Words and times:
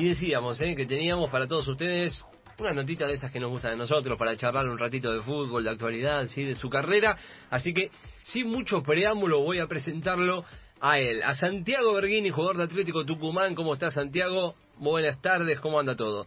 Y 0.00 0.08
decíamos 0.08 0.58
¿eh? 0.62 0.74
que 0.74 0.86
teníamos 0.86 1.28
para 1.28 1.46
todos 1.46 1.68
ustedes 1.68 2.24
una 2.58 2.72
notita 2.72 3.06
de 3.06 3.12
esas 3.12 3.30
que 3.30 3.38
nos 3.38 3.50
gustan 3.50 3.72
a 3.72 3.76
nosotros 3.76 4.18
para 4.18 4.34
charlar 4.34 4.66
un 4.66 4.78
ratito 4.78 5.12
de 5.12 5.20
fútbol, 5.20 5.62
de 5.62 5.68
actualidad, 5.68 6.24
¿sí? 6.24 6.42
de 6.42 6.54
su 6.54 6.70
carrera. 6.70 7.18
Así 7.50 7.74
que, 7.74 7.90
sin 8.22 8.48
mucho 8.48 8.82
preámbulo, 8.82 9.42
voy 9.42 9.58
a 9.58 9.66
presentarlo 9.66 10.42
a 10.80 10.98
él, 10.98 11.22
a 11.22 11.34
Santiago 11.34 11.92
Berguini, 11.92 12.30
jugador 12.30 12.56
de 12.56 12.62
Atlético 12.62 13.04
Tucumán. 13.04 13.54
¿Cómo 13.54 13.74
está 13.74 13.90
Santiago? 13.90 14.54
Buenas 14.78 15.20
tardes, 15.20 15.60
¿cómo 15.60 15.78
anda 15.78 15.94
todo? 15.94 16.24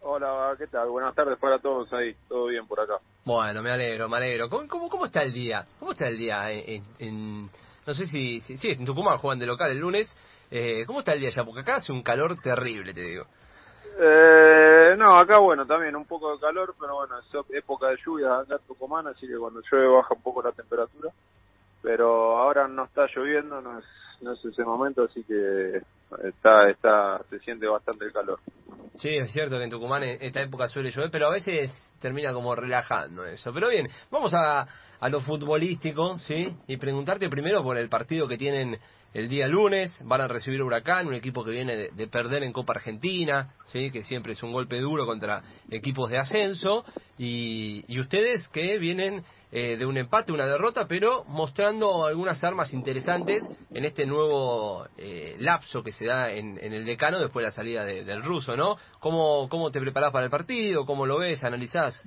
Hola, 0.00 0.56
¿qué 0.58 0.66
tal? 0.66 0.88
Buenas 0.88 1.14
tardes 1.14 1.38
para 1.38 1.60
todos 1.60 1.92
ahí, 1.92 2.12
todo 2.28 2.46
bien 2.46 2.66
por 2.66 2.80
acá. 2.80 2.94
Bueno, 3.24 3.62
me 3.62 3.70
alegro, 3.70 4.08
me 4.08 4.16
alegro. 4.16 4.48
¿Cómo, 4.48 4.66
cómo, 4.66 4.88
cómo 4.88 5.06
está 5.06 5.22
el 5.22 5.32
día? 5.32 5.64
¿Cómo 5.78 5.92
está 5.92 6.08
el 6.08 6.18
día 6.18 6.50
en, 6.50 7.48
no 7.86 7.94
sé 7.94 8.06
si, 8.06 8.40
si, 8.40 8.68
en 8.68 8.84
Tucumán 8.84 9.18
juegan 9.18 9.38
de 9.38 9.46
local 9.46 9.70
el 9.70 9.78
lunes? 9.78 10.12
Eh, 10.50 10.84
¿Cómo 10.86 11.00
está 11.00 11.12
el 11.12 11.20
día 11.20 11.28
allá? 11.28 11.44
Porque 11.44 11.60
acá 11.60 11.76
hace 11.76 11.92
un 11.92 12.02
calor 12.02 12.36
terrible, 12.40 12.94
te 12.94 13.02
digo. 13.02 13.26
Eh, 13.98 14.94
no, 14.98 15.16
acá 15.16 15.38
bueno, 15.38 15.66
también 15.66 15.96
un 15.96 16.04
poco 16.04 16.32
de 16.32 16.40
calor, 16.40 16.74
pero 16.78 16.96
bueno, 16.96 17.18
es 17.18 17.26
época 17.56 17.88
de 17.88 17.96
lluvia 18.04 18.40
acá 18.40 18.56
en 18.56 18.66
Tucumán, 18.66 19.06
así 19.06 19.26
que 19.26 19.38
cuando 19.38 19.62
llueve 19.70 19.88
baja 19.88 20.14
un 20.14 20.22
poco 20.22 20.42
la 20.42 20.52
temperatura. 20.52 21.10
Pero 21.82 22.36
ahora 22.36 22.68
no 22.68 22.84
está 22.84 23.06
lloviendo, 23.14 23.60
no 23.60 23.78
es, 23.78 23.84
no 24.20 24.32
es 24.32 24.44
ese 24.44 24.64
momento, 24.64 25.04
así 25.04 25.22
que 25.24 25.80
está, 26.24 26.68
está, 26.68 27.22
se 27.30 27.38
siente 27.40 27.66
bastante 27.66 28.06
el 28.06 28.12
calor. 28.12 28.38
Sí, 28.96 29.16
es 29.16 29.30
cierto 29.32 29.58
que 29.58 29.64
en 29.64 29.70
Tucumán 29.70 30.02
en 30.02 30.22
esta 30.22 30.42
época 30.42 30.68
suele 30.68 30.90
llover, 30.90 31.10
pero 31.10 31.28
a 31.28 31.32
veces 31.32 31.70
termina 32.00 32.32
como 32.32 32.54
relajando 32.54 33.24
eso. 33.24 33.52
Pero 33.52 33.68
bien, 33.68 33.88
vamos 34.10 34.32
a, 34.34 34.66
a 35.00 35.08
lo 35.08 35.20
futbolístico, 35.20 36.18
¿sí? 36.18 36.48
Y 36.66 36.76
preguntarte 36.78 37.28
primero 37.28 37.62
por 37.62 37.76
el 37.76 37.88
partido 37.88 38.26
que 38.26 38.38
tienen 38.38 38.78
el 39.16 39.30
día 39.30 39.48
lunes 39.48 39.98
van 40.04 40.20
a 40.20 40.28
recibir 40.28 40.62
Huracán, 40.62 41.06
un 41.06 41.14
equipo 41.14 41.42
que 41.42 41.50
viene 41.50 41.88
de, 41.88 42.06
perder 42.06 42.42
en 42.42 42.52
Copa 42.52 42.74
Argentina, 42.74 43.54
¿sí? 43.64 43.90
que 43.90 44.02
siempre 44.02 44.32
es 44.32 44.42
un 44.42 44.52
golpe 44.52 44.78
duro 44.78 45.06
contra 45.06 45.40
equipos 45.70 46.10
de 46.10 46.18
ascenso, 46.18 46.84
y, 47.16 47.98
ustedes 47.98 48.46
que 48.48 48.76
vienen 48.76 49.24
eh, 49.52 49.78
de 49.78 49.86
un 49.86 49.96
empate, 49.96 50.32
una 50.32 50.44
derrota, 50.44 50.84
pero 50.86 51.24
mostrando 51.24 52.04
algunas 52.04 52.44
armas 52.44 52.74
interesantes 52.74 53.42
en 53.72 53.86
este 53.86 54.04
nuevo 54.04 54.86
eh, 54.98 55.36
lapso 55.38 55.82
que 55.82 55.92
se 55.92 56.04
da 56.04 56.30
en, 56.30 56.58
el 56.58 56.84
decano 56.84 57.18
después 57.18 57.42
de 57.42 57.48
la 57.48 57.52
salida 57.52 57.86
del 57.86 58.22
ruso, 58.22 58.54
¿no? 58.54 58.76
¿Cómo, 59.00 59.48
¿Cómo 59.48 59.70
te 59.70 59.80
preparás 59.80 60.12
para 60.12 60.26
el 60.26 60.30
partido? 60.30 60.84
¿Cómo 60.84 61.06
lo 61.06 61.20
ves? 61.20 61.42
¿Analizás? 61.42 62.04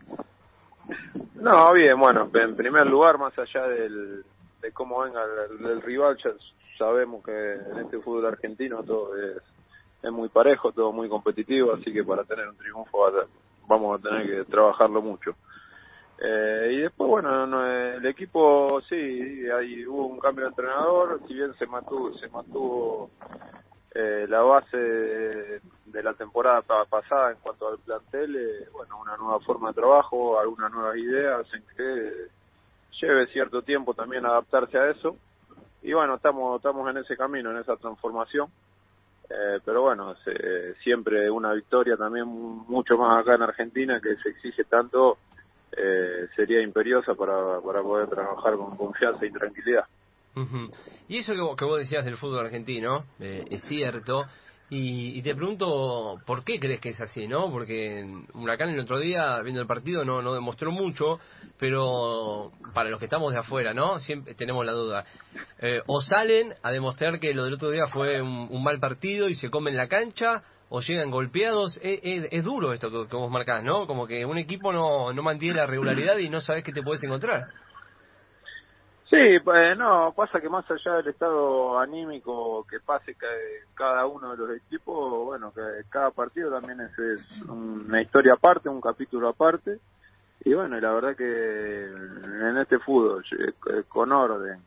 No, 1.33 1.73
bien, 1.73 1.99
bueno, 1.99 2.29
en 2.31 2.55
primer 2.55 2.85
lugar, 2.85 3.17
más 3.17 3.33
allá 3.39 3.63
del, 3.67 4.23
de 4.61 4.71
cómo 4.71 5.01
venga 5.01 5.21
el, 5.23 5.81
rival, 5.81 6.17
ya 6.23 6.31
sabemos 6.79 7.23
que 7.23 7.53
en 7.53 7.77
este 7.79 7.99
fútbol 7.99 8.25
argentino 8.25 8.81
todo 8.83 9.11
es, 9.15 10.11
muy 10.11 10.29
parejo, 10.29 10.71
todo 10.71 10.93
muy 10.93 11.09
competitivo, 11.09 11.73
así 11.73 11.91
que 11.91 12.03
para 12.03 12.23
tener 12.23 12.47
un 12.47 12.57
triunfo 12.57 13.11
vamos 13.67 13.99
a 13.99 14.01
tener 14.01 14.25
que 14.25 14.51
trabajarlo 14.51 15.01
mucho. 15.01 15.35
Eh, 16.21 16.69
y 16.71 16.77
después, 16.79 17.09
bueno, 17.09 17.65
el 17.65 18.05
equipo, 18.05 18.81
sí, 18.89 19.45
ahí 19.49 19.85
hubo 19.85 20.07
un 20.07 20.19
cambio 20.19 20.45
de 20.45 20.49
entrenador, 20.49 21.19
si 21.27 21.33
bien 21.33 21.53
se 21.55 21.67
mantuvo, 21.67 22.13
se 22.17 22.27
mantuvo 22.29 23.09
eh, 23.93 24.25
la 24.27 24.41
base 24.41 24.77
de, 24.77 26.03
la 26.03 26.13
temporada 26.13 26.61
pasada 26.61 27.31
en 27.31 27.37
cuanto 27.37 27.67
al 27.67 27.79
plantel, 27.79 28.35
eh, 28.35 28.69
bueno, 28.71 28.99
una 29.01 29.17
nueva 29.17 29.39
forma 29.41 29.69
de 29.69 29.75
trabajo, 29.75 30.39
algunas 30.39 30.71
nuevas 30.71 30.97
ideas 30.97 31.45
en 31.53 31.63
que 31.75 32.27
lleve 33.01 33.27
cierto 33.27 33.61
tiempo 33.61 33.93
también 33.93 34.25
adaptarse 34.25 34.77
a 34.77 34.89
eso 34.89 35.15
y 35.83 35.93
bueno, 35.93 36.15
estamos, 36.15 36.57
estamos 36.57 36.89
en 36.89 36.97
ese 36.97 37.15
camino, 37.15 37.51
en 37.51 37.57
esa 37.57 37.75
transformación. 37.77 38.47
Eh, 39.29 39.59
pero 39.63 39.83
bueno, 39.83 40.15
siempre 40.83 41.29
una 41.29 41.53
victoria 41.53 41.95
también 41.95 42.25
mucho 42.27 42.97
más 42.97 43.21
acá 43.21 43.35
en 43.35 43.43
Argentina 43.43 43.99
que 44.01 44.15
se 44.15 44.29
exige 44.29 44.63
tanto, 44.63 45.19
eh, 45.71 46.27
sería 46.35 46.61
imperiosa 46.61 47.13
para, 47.13 47.61
para 47.61 47.83
poder 47.83 48.09
trabajar 48.09 48.55
con 48.55 48.75
confianza 48.75 49.25
y 49.25 49.31
tranquilidad. 49.31 49.85
Y 51.07 51.17
eso 51.17 51.33
que 51.33 51.41
vos, 51.41 51.55
que 51.57 51.65
vos 51.65 51.79
decías 51.79 52.05
del 52.05 52.17
fútbol 52.17 52.45
argentino, 52.45 53.03
eh, 53.19 53.45
es 53.49 53.63
cierto, 53.63 54.23
y, 54.71 55.21
te 55.23 55.33
pregunto, 55.33 56.19
¿por 56.27 56.43
qué 56.43 56.59
crees 56.59 56.79
que 56.79 56.89
es 56.89 57.01
así, 57.01 57.27
no? 57.27 57.49
Porque 57.51 58.05
Huracán 58.35 58.69
el 58.69 58.79
otro 58.79 58.99
día, 58.99 59.41
viendo 59.41 59.61
el 59.61 59.67
partido, 59.67 60.05
no, 60.05 60.21
no 60.21 60.33
demostró 60.35 60.71
mucho, 60.71 61.19
pero 61.57 62.51
para 62.73 62.89
los 62.89 62.99
que 62.99 63.05
estamos 63.05 63.33
de 63.33 63.39
afuera, 63.39 63.73
¿no? 63.73 63.99
Siempre 63.99 64.35
tenemos 64.35 64.63
la 64.63 64.73
duda. 64.73 65.05
Eh, 65.59 65.81
o 65.87 66.01
salen 66.01 66.53
a 66.61 66.71
demostrar 66.71 67.19
que 67.19 67.33
lo 67.33 67.45
del 67.45 67.55
otro 67.55 67.71
día 67.71 67.87
fue 67.87 68.21
un, 68.21 68.63
mal 68.63 68.79
partido 68.79 69.27
y 69.27 69.33
se 69.33 69.49
comen 69.49 69.75
la 69.75 69.87
cancha, 69.87 70.43
o 70.69 70.81
llegan 70.81 71.09
golpeados. 71.09 71.79
Es, 71.81 72.43
duro 72.43 72.71
esto 72.71 72.91
que, 72.91 73.09
que, 73.09 73.15
vos 73.15 73.31
marcás, 73.31 73.63
¿no? 73.63 73.87
Como 73.87 74.05
que 74.05 74.23
un 74.23 74.37
equipo 74.37 74.71
no, 74.71 75.11
no 75.13 75.23
mantiene 75.23 75.55
la 75.55 75.65
regularidad 75.65 76.17
y 76.19 76.29
no 76.29 76.41
sabes 76.41 76.63
qué 76.63 76.71
te 76.71 76.83
puedes 76.83 77.01
encontrar. 77.01 77.47
Sí, 79.09 79.39
pues 79.43 79.75
no, 79.75 80.13
pasa 80.15 80.39
que 80.39 80.49
más 80.49 80.69
allá 80.69 80.97
del 80.97 81.07
estado 81.07 81.79
anímico 81.79 82.63
que 82.69 82.79
pase 82.79 83.15
cada 83.73 84.05
uno 84.05 84.31
de 84.31 84.37
los 84.37 84.57
equipos, 84.57 85.25
bueno, 85.25 85.51
que 85.51 85.61
cada 85.89 86.11
partido 86.11 86.51
también 86.51 86.79
es, 86.81 87.41
una 87.49 88.03
historia 88.03 88.33
aparte, 88.33 88.69
un 88.69 88.79
capítulo 88.79 89.29
aparte, 89.29 89.79
y 90.45 90.53
bueno, 90.53 90.79
la 90.79 90.91
verdad 90.91 91.15
que 91.15 91.85
en 91.85 92.57
este 92.57 92.77
fútbol, 92.77 93.25
eh, 93.31 93.83
con 93.87 94.11
orden, 94.11 94.61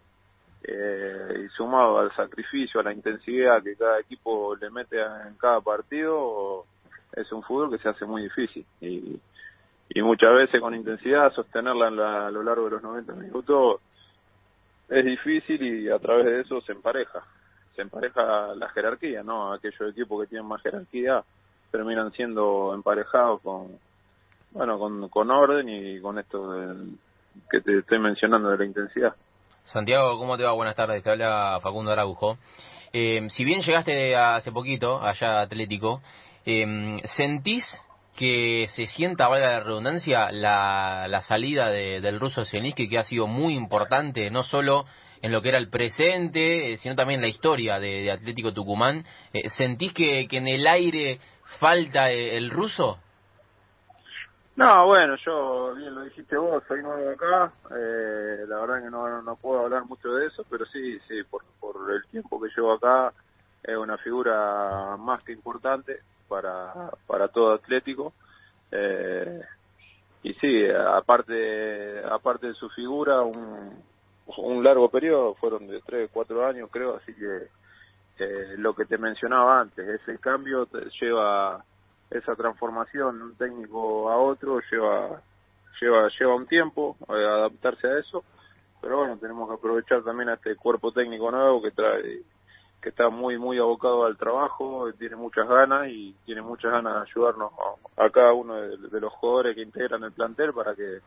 eh, 0.64 1.44
y 1.44 1.48
sumado 1.50 2.00
al 2.00 2.12
sacrificio, 2.16 2.80
a 2.80 2.84
la 2.84 2.92
intensidad 2.92 3.62
que 3.62 3.76
cada 3.76 4.00
equipo 4.00 4.56
le 4.56 4.70
mete 4.70 5.00
en 5.00 5.36
cada 5.38 5.60
partido, 5.60 6.64
es 7.12 7.30
un 7.30 7.44
fútbol 7.44 7.70
que 7.70 7.78
se 7.78 7.90
hace 7.90 8.04
muy 8.06 8.22
difícil, 8.22 8.66
y, 8.80 9.20
y 9.90 10.02
muchas 10.02 10.34
veces 10.34 10.60
con 10.60 10.74
intensidad, 10.74 11.32
sostenerla 11.32 12.26
a 12.26 12.30
lo 12.32 12.42
largo 12.42 12.64
de 12.64 12.70
los 12.72 12.82
90 12.82 13.12
minutos, 13.14 13.80
es 14.92 15.04
difícil 15.04 15.62
y 15.62 15.90
a 15.90 15.98
través 15.98 16.26
de 16.26 16.40
eso 16.40 16.60
se 16.60 16.72
empareja. 16.72 17.20
Se 17.74 17.82
empareja 17.82 18.54
la 18.54 18.68
jerarquía, 18.68 19.22
¿no? 19.22 19.52
Aquellos 19.52 19.90
equipos 19.90 20.22
que 20.22 20.28
tienen 20.28 20.46
más 20.46 20.62
jerarquía 20.62 21.22
terminan 21.70 22.12
siendo 22.12 22.74
emparejados 22.74 23.40
con, 23.40 23.78
bueno, 24.50 24.78
con, 24.78 25.08
con 25.08 25.30
orden 25.30 25.68
y 25.68 26.00
con 26.00 26.18
esto 26.18 26.76
que 27.50 27.62
te 27.62 27.78
estoy 27.78 27.98
mencionando 27.98 28.50
de 28.50 28.58
la 28.58 28.64
intensidad. 28.66 29.14
Santiago, 29.64 30.18
¿cómo 30.18 30.36
te 30.36 30.44
va? 30.44 30.52
Buenas 30.52 30.76
tardes, 30.76 31.02
te 31.02 31.10
habla 31.10 31.58
Facundo 31.62 31.92
Araujo. 31.92 32.36
Eh, 32.92 33.26
si 33.30 33.44
bien 33.44 33.62
llegaste 33.62 34.14
hace 34.14 34.52
poquito 34.52 35.00
allá 35.00 35.40
Atlético, 35.40 36.02
eh, 36.44 37.00
¿sentís 37.04 37.64
que 38.16 38.66
se 38.74 38.86
sienta, 38.86 39.28
valga 39.28 39.48
la 39.48 39.60
redundancia, 39.60 40.30
la, 40.30 41.06
la 41.08 41.22
salida 41.22 41.70
de, 41.70 42.00
del 42.00 42.20
ruso 42.20 42.44
Zielinski, 42.44 42.88
que 42.88 42.98
ha 42.98 43.04
sido 43.04 43.26
muy 43.26 43.54
importante, 43.54 44.30
no 44.30 44.42
solo 44.42 44.84
en 45.22 45.32
lo 45.32 45.40
que 45.40 45.50
era 45.50 45.58
el 45.58 45.70
presente, 45.70 46.72
eh, 46.72 46.78
sino 46.78 46.96
también 46.96 47.20
la 47.20 47.28
historia 47.28 47.78
de, 47.78 48.10
Atlético 48.10 48.52
Tucumán. 48.52 49.04
Eh, 49.32 49.48
¿Sentís 49.50 49.94
que, 49.94 50.26
que 50.28 50.38
en 50.38 50.48
el 50.48 50.66
aire 50.66 51.20
falta 51.58 52.10
eh, 52.10 52.36
el 52.36 52.50
ruso? 52.50 52.98
No, 54.54 54.86
bueno, 54.86 55.16
yo, 55.24 55.74
bien 55.74 55.94
lo 55.94 56.02
dijiste 56.02 56.36
vos, 56.36 56.62
soy 56.68 56.82
nuevo 56.82 57.10
acá, 57.10 57.52
eh, 57.70 58.44
la 58.46 58.60
verdad 58.60 58.82
que 58.82 58.90
no, 58.90 59.22
no 59.22 59.36
puedo 59.36 59.60
hablar 59.60 59.86
mucho 59.86 60.12
de 60.12 60.26
eso, 60.26 60.44
pero 60.50 60.66
sí, 60.66 60.98
sí, 61.08 61.22
por, 61.30 61.42
por 61.58 61.90
el 61.90 62.04
tiempo 62.10 62.38
que 62.38 62.50
llevo 62.54 62.72
acá, 62.72 63.14
es 63.62 63.76
una 63.76 63.96
figura 63.96 64.96
más 64.98 65.22
que 65.22 65.32
importante, 65.32 66.00
para, 66.32 66.90
para 67.06 67.28
todo 67.28 67.52
Atlético. 67.52 68.14
Eh, 68.70 69.42
y 70.22 70.32
sí, 70.34 70.64
aparte, 70.70 72.02
aparte 72.06 72.46
de 72.46 72.54
su 72.54 72.70
figura, 72.70 73.20
un, 73.20 73.82
un 74.38 74.64
largo 74.64 74.88
periodo, 74.88 75.34
fueron 75.34 75.66
de 75.68 75.82
tres, 75.82 76.08
cuatro 76.10 76.46
años 76.46 76.70
creo, 76.72 76.96
así 76.96 77.12
que 77.14 77.48
eh, 78.18 78.54
lo 78.56 78.74
que 78.74 78.86
te 78.86 78.96
mencionaba 78.96 79.60
antes, 79.60 79.86
ese 79.86 80.18
cambio 80.18 80.66
lleva 81.00 81.62
esa 82.08 82.34
transformación 82.34 83.18
de 83.18 83.24
un 83.24 83.34
técnico 83.36 84.10
a 84.10 84.16
otro, 84.16 84.60
lleva, 84.70 85.20
lleva, 85.80 86.08
lleva 86.18 86.34
un 86.34 86.46
tiempo 86.46 86.96
eh, 87.08 87.26
adaptarse 87.26 87.86
a 87.88 87.98
eso, 87.98 88.24
pero 88.80 88.98
bueno, 88.98 89.18
tenemos 89.18 89.48
que 89.48 89.56
aprovechar 89.56 90.02
también 90.02 90.30
a 90.30 90.34
este 90.34 90.56
cuerpo 90.56 90.92
técnico 90.92 91.30
nuevo 91.30 91.60
que 91.60 91.72
trae 91.72 92.22
que 92.82 92.88
está 92.88 93.08
muy 93.08 93.38
muy 93.38 93.58
abocado 93.58 94.04
al 94.04 94.16
trabajo, 94.16 94.92
tiene 94.98 95.14
muchas 95.14 95.48
ganas 95.48 95.88
y 95.88 96.14
tiene 96.26 96.42
muchas 96.42 96.72
ganas 96.72 96.94
de 96.94 97.10
ayudarnos 97.10 97.52
a, 97.96 98.10
cada 98.10 98.32
uno 98.32 98.54
de, 98.56 99.00
los 99.00 99.12
jugadores 99.14 99.54
que 99.54 99.62
integran 99.62 100.02
el 100.02 100.12
plantel 100.12 100.52
para 100.52 100.74
que 100.74 100.98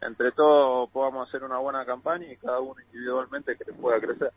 entre 0.00 0.32
todos 0.32 0.88
podamos 0.90 1.28
hacer 1.28 1.44
una 1.44 1.58
buena 1.58 1.84
campaña 1.84 2.32
y 2.32 2.36
cada 2.38 2.60
uno 2.60 2.80
individualmente 2.80 3.56
que 3.56 3.72
pueda 3.74 4.00
crecer. 4.00 4.32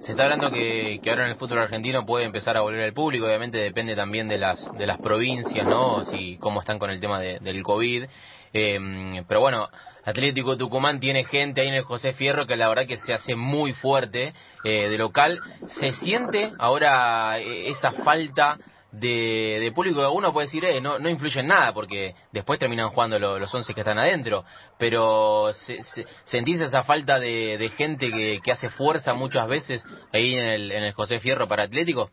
Se 0.00 0.12
está 0.12 0.24
hablando 0.24 0.50
que, 0.50 1.00
que 1.02 1.10
ahora 1.10 1.24
en 1.24 1.30
el 1.30 1.36
fútbol 1.36 1.58
argentino 1.58 2.04
puede 2.04 2.24
empezar 2.24 2.56
a 2.56 2.62
volver 2.62 2.84
al 2.84 2.92
público, 2.92 3.26
obviamente 3.26 3.58
depende 3.58 3.96
también 3.96 4.28
de 4.28 4.38
las 4.38 4.72
de 4.76 4.86
las 4.86 4.98
provincias, 4.98 5.66
¿no? 5.66 6.04
Si 6.04 6.38
cómo 6.38 6.60
están 6.60 6.78
con 6.78 6.90
el 6.90 7.00
tema 7.00 7.20
del 7.20 7.62
COVID. 7.62 8.04
Eh, 8.52 9.22
pero 9.26 9.40
bueno, 9.40 9.68
Atlético 10.04 10.56
Tucumán 10.56 10.98
tiene 11.00 11.24
gente 11.24 11.60
ahí 11.60 11.68
en 11.68 11.74
el 11.74 11.84
José 11.84 12.12
Fierro 12.12 12.46
que 12.46 12.56
la 12.56 12.68
verdad 12.68 12.86
que 12.86 12.96
se 12.96 13.12
hace 13.12 13.34
muy 13.34 13.72
fuerte 13.72 14.32
eh, 14.64 14.88
de 14.88 14.98
local. 14.98 15.40
¿Se 15.80 15.90
siente 15.92 16.52
ahora 16.58 17.38
eh, 17.38 17.68
esa 17.68 17.92
falta 17.92 18.58
de, 18.90 19.58
de 19.60 19.72
público 19.72 20.10
uno 20.12 20.32
puede 20.32 20.46
decir, 20.46 20.64
eh, 20.64 20.80
no, 20.80 20.98
no 20.98 21.08
influye 21.08 21.40
en 21.40 21.46
nada, 21.46 21.72
porque 21.72 22.14
después 22.30 22.58
terminan 22.58 22.90
jugando 22.90 23.18
los 23.18 23.54
11 23.54 23.72
que 23.72 23.80
están 23.80 23.98
adentro, 23.98 24.44
pero 24.78 25.52
se, 25.54 25.82
se, 25.82 26.04
¿sentís 26.24 26.60
esa 26.60 26.82
falta 26.84 27.18
de, 27.18 27.56
de 27.56 27.68
gente 27.70 28.10
que, 28.10 28.40
que, 28.44 28.52
hace 28.52 28.68
fuerza 28.68 29.14
muchas 29.14 29.48
veces 29.48 29.82
ahí 30.12 30.34
en 30.34 30.44
el, 30.44 30.72
en 30.72 30.82
el 30.82 30.92
José 30.92 31.20
Fierro 31.20 31.48
para 31.48 31.64
Atlético? 31.64 32.10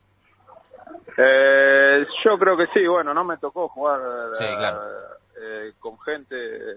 Eh, 1.17 2.05
yo 2.23 2.37
creo 2.37 2.57
que 2.57 2.67
sí, 2.67 2.85
bueno, 2.87 3.13
no 3.13 3.23
me 3.23 3.37
tocó 3.37 3.67
jugar 3.67 3.99
sí, 4.37 4.45
claro. 4.45 4.81
eh, 5.41 5.73
con 5.79 5.99
gente 6.01 6.35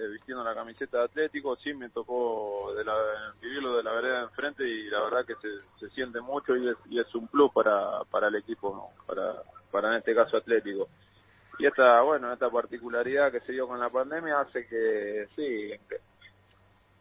vistiendo 0.09 0.43
la 0.43 0.55
camiseta 0.55 0.99
de 0.99 1.05
Atlético, 1.05 1.57
sí 1.57 1.73
me 1.75 1.91
tocó 1.91 2.75
de 2.77 2.85
la, 2.85 2.95
vivirlo 3.41 3.77
de 3.77 3.83
la 3.83 3.93
vereda 3.93 4.17
de 4.19 4.23
enfrente 4.25 4.65
y 4.67 4.89
la 4.91 5.01
verdad 5.03 5.25
que 5.27 5.35
se, 5.37 5.49
se 5.79 5.91
siente 5.95 6.21
mucho 6.21 6.57
y 6.57 6.69
es, 6.69 6.77
y 6.91 6.99
es 6.99 7.15
un 7.15 7.29
plus 7.29 7.53
para, 7.53 8.03
para 8.11 8.29
el 8.29 8.37
equipo, 8.37 8.75
¿no? 8.75 9.05
para, 9.07 9.35
para 9.71 9.89
en 9.91 9.95
este 9.99 10.15
caso 10.15 10.37
Atlético. 10.37 10.89
Y 11.59 11.67
esta, 11.67 12.01
bueno, 12.01 12.33
esta 12.33 12.51
particularidad 12.51 13.31
que 13.31 13.41
se 13.41 13.53
dio 13.53 13.69
con 13.69 13.79
la 13.79 13.91
pandemia 13.91 14.41
hace 14.41 14.67
que, 14.67 15.29
sí, 15.37 15.73
en, 15.73 15.81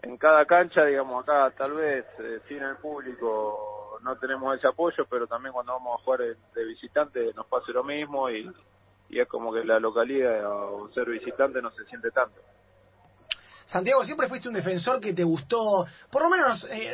en 0.04 0.18
cada 0.18 0.46
cancha, 0.46 0.86
digamos, 0.86 1.24
acá 1.24 1.52
tal 1.58 1.74
vez 1.74 2.06
eh, 2.19 2.40
sin 2.48 2.62
el 2.62 2.75
público 2.78 3.81
no 4.03 4.15
tenemos 4.18 4.57
ese 4.57 4.68
apoyo, 4.68 5.06
pero 5.09 5.27
también 5.27 5.53
cuando 5.53 5.74
vamos 5.74 6.00
a 6.00 6.03
jugar 6.03 6.21
de 6.21 6.65
visitante 6.65 7.33
nos 7.33 7.45
pasa 7.48 7.71
lo 7.71 7.83
mismo 7.83 8.30
y, 8.30 8.51
y 9.09 9.19
es 9.19 9.27
como 9.27 9.53
que 9.53 9.63
la 9.63 9.80
localidad 9.80 10.45
o 10.45 10.89
ser 10.94 11.09
visitante 11.09 11.62
no 11.62 11.71
se 11.71 11.86
siente 11.86 12.12
tanto. 12.12 12.39
Santiago, 13.72 14.04
siempre 14.04 14.28
fuiste 14.28 14.50
un 14.50 14.54
defensor 14.54 15.00
que 15.00 15.14
te 15.14 15.24
gustó, 15.24 15.86
por 16.10 16.24
lo 16.24 16.30
menos, 16.30 16.68
eh, 16.70 16.94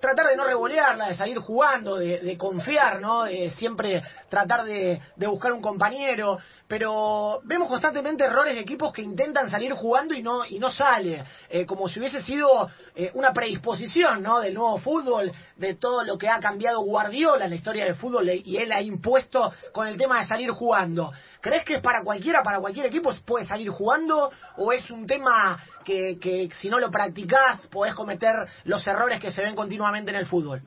tratar 0.00 0.28
de 0.28 0.36
no 0.36 0.44
revolearla, 0.44 1.08
de 1.08 1.16
salir 1.16 1.38
jugando, 1.38 1.96
de, 1.96 2.20
de 2.20 2.38
confiar, 2.38 3.00
¿no? 3.00 3.24
De 3.24 3.50
siempre 3.50 4.00
tratar 4.28 4.64
de, 4.64 5.00
buscar 5.16 5.52
un 5.52 5.60
compañero. 5.60 6.38
Pero 6.68 7.40
vemos 7.44 7.68
constantemente 7.68 8.24
errores 8.24 8.54
de 8.54 8.60
equipos 8.60 8.92
que 8.92 9.02
intentan 9.02 9.50
salir 9.50 9.72
jugando 9.72 10.14
y 10.14 10.22
no 10.22 10.44
y 10.46 10.58
no 10.58 10.70
sale, 10.70 11.24
eh, 11.48 11.66
como 11.66 11.88
si 11.88 11.98
hubiese 11.98 12.20
sido 12.20 12.70
eh, 12.94 13.10
una 13.14 13.32
predisposición, 13.32 14.22
¿no? 14.22 14.40
Del 14.40 14.54
nuevo 14.54 14.78
fútbol, 14.78 15.32
de 15.56 15.74
todo 15.74 16.04
lo 16.04 16.16
que 16.16 16.28
ha 16.28 16.38
cambiado 16.38 16.80
Guardiola 16.80 17.44
en 17.44 17.50
la 17.50 17.56
historia 17.56 17.84
del 17.84 17.96
fútbol 17.96 18.30
y 18.30 18.56
él 18.56 18.70
ha 18.72 18.80
impuesto 18.80 19.52
con 19.72 19.88
el 19.88 19.96
tema 19.96 20.20
de 20.20 20.26
salir 20.26 20.50
jugando. 20.50 21.12
¿Crees 21.40 21.64
que 21.64 21.74
es 21.74 21.82
para 21.82 22.02
cualquiera, 22.02 22.42
para 22.42 22.60
cualquier 22.60 22.86
equipo 22.86 23.12
puede 23.26 23.44
salir 23.44 23.68
jugando 23.68 24.30
o 24.56 24.72
es 24.72 24.90
un 24.90 25.06
tema 25.06 25.58
que, 25.84 26.18
que 26.18 26.48
si 26.60 26.68
no 26.68 26.80
lo 26.80 26.90
practicás 26.90 27.66
podés 27.68 27.94
cometer 27.94 28.34
los 28.64 28.86
errores 28.86 29.20
que 29.20 29.30
se 29.30 29.42
ven 29.42 29.54
continuamente 29.54 30.10
en 30.10 30.16
el 30.16 30.26
fútbol? 30.26 30.62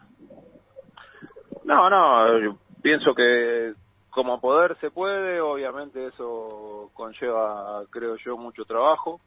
No, 1.64 1.90
no, 1.90 2.40
yo 2.40 2.58
pienso 2.82 3.14
que 3.14 3.74
como 4.10 4.40
poder 4.40 4.78
se 4.80 4.90
puede, 4.90 5.42
obviamente 5.42 6.08
eso 6.08 6.90
conlleva, 6.94 7.84
creo 7.90 8.16
yo, 8.16 8.38
mucho 8.38 8.66
trabajo, 8.66 9.20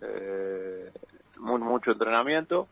eh, 0.00 0.90
mucho 1.38 1.92
entrenamiento. 1.92 2.66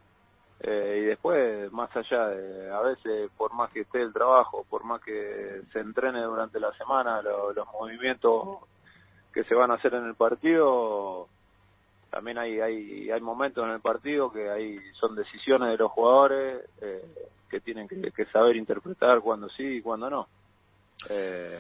Eh, 0.61 1.01
y 1.03 1.05
después, 1.07 1.71
más 1.71 1.95
allá 1.97 2.29
de, 2.29 2.71
a 2.71 2.81
veces, 2.81 3.31
por 3.37 3.55
más 3.55 3.71
que 3.71 3.81
esté 3.81 4.03
el 4.03 4.13
trabajo, 4.13 4.67
por 4.69 4.85
más 4.85 5.01
que 5.03 5.63
se 5.73 5.81
entrene 5.81 6.23
durante 6.23 6.59
la 6.59 6.73
semana, 6.73 7.23
lo, 7.23 7.53
los 7.53 7.67
movimientos 7.73 8.59
que 9.33 9.45
se 9.45 9.55
van 9.55 9.71
a 9.71 9.75
hacer 9.75 9.95
en 9.95 10.07
el 10.07 10.15
partido, 10.15 11.29
también 12.11 12.39
hay, 12.39 12.61
hay, 12.61 13.11
hay 13.11 13.21
momentos 13.21 13.65
en 13.65 13.71
el 13.71 13.81
partido 13.81 14.33
que 14.33 14.49
hay, 14.49 14.79
son 14.95 15.15
decisiones 15.15 15.71
de 15.71 15.77
los 15.77 15.91
jugadores 15.91 16.63
eh, 16.81 17.05
que 17.51 17.61
tienen 17.61 17.89
que, 17.89 18.25
saber 18.27 18.57
interpretar 18.57 19.21
cuando 19.21 19.49
sí 19.51 19.65
y 19.65 19.83
cuando 19.83 20.11
no. 20.11 20.29
Eh, 21.11 21.59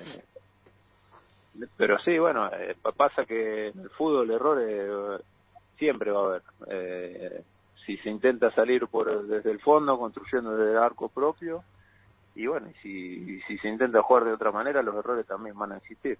pero 1.77 1.99
sí, 2.01 2.19
bueno, 2.19 2.51
eh, 2.53 2.77
pasa 2.97 3.25
que 3.25 3.69
en 3.69 3.81
el 3.81 3.91
fútbol 3.91 4.31
errores 4.31 4.69
eh, 4.69 5.25
siempre 5.79 6.11
va 6.11 6.21
a 6.21 6.27
haber. 6.27 6.43
Eh, 6.69 7.43
si 7.85 7.97
se 7.99 8.11
intenta 8.11 8.51
salir 8.51 8.87
por 8.89 9.27
desde 9.27 9.51
el 9.51 9.61
fondo, 9.61 9.99
construyendo 9.99 10.57
desde 10.57 10.73
el 10.73 10.79
arco 10.79 11.09
propio, 11.09 11.63
y 12.35 12.47
bueno, 12.47 12.69
si, 12.83 13.41
si 13.43 13.59
se 13.59 13.69
intenta 13.69 14.03
jugar 14.03 14.25
de 14.25 14.33
otra 14.33 14.51
manera, 14.51 14.83
los 14.83 14.97
errores 14.97 15.27
también 15.27 15.57
van 15.59 15.73
a 15.73 15.77
existir. 15.79 16.19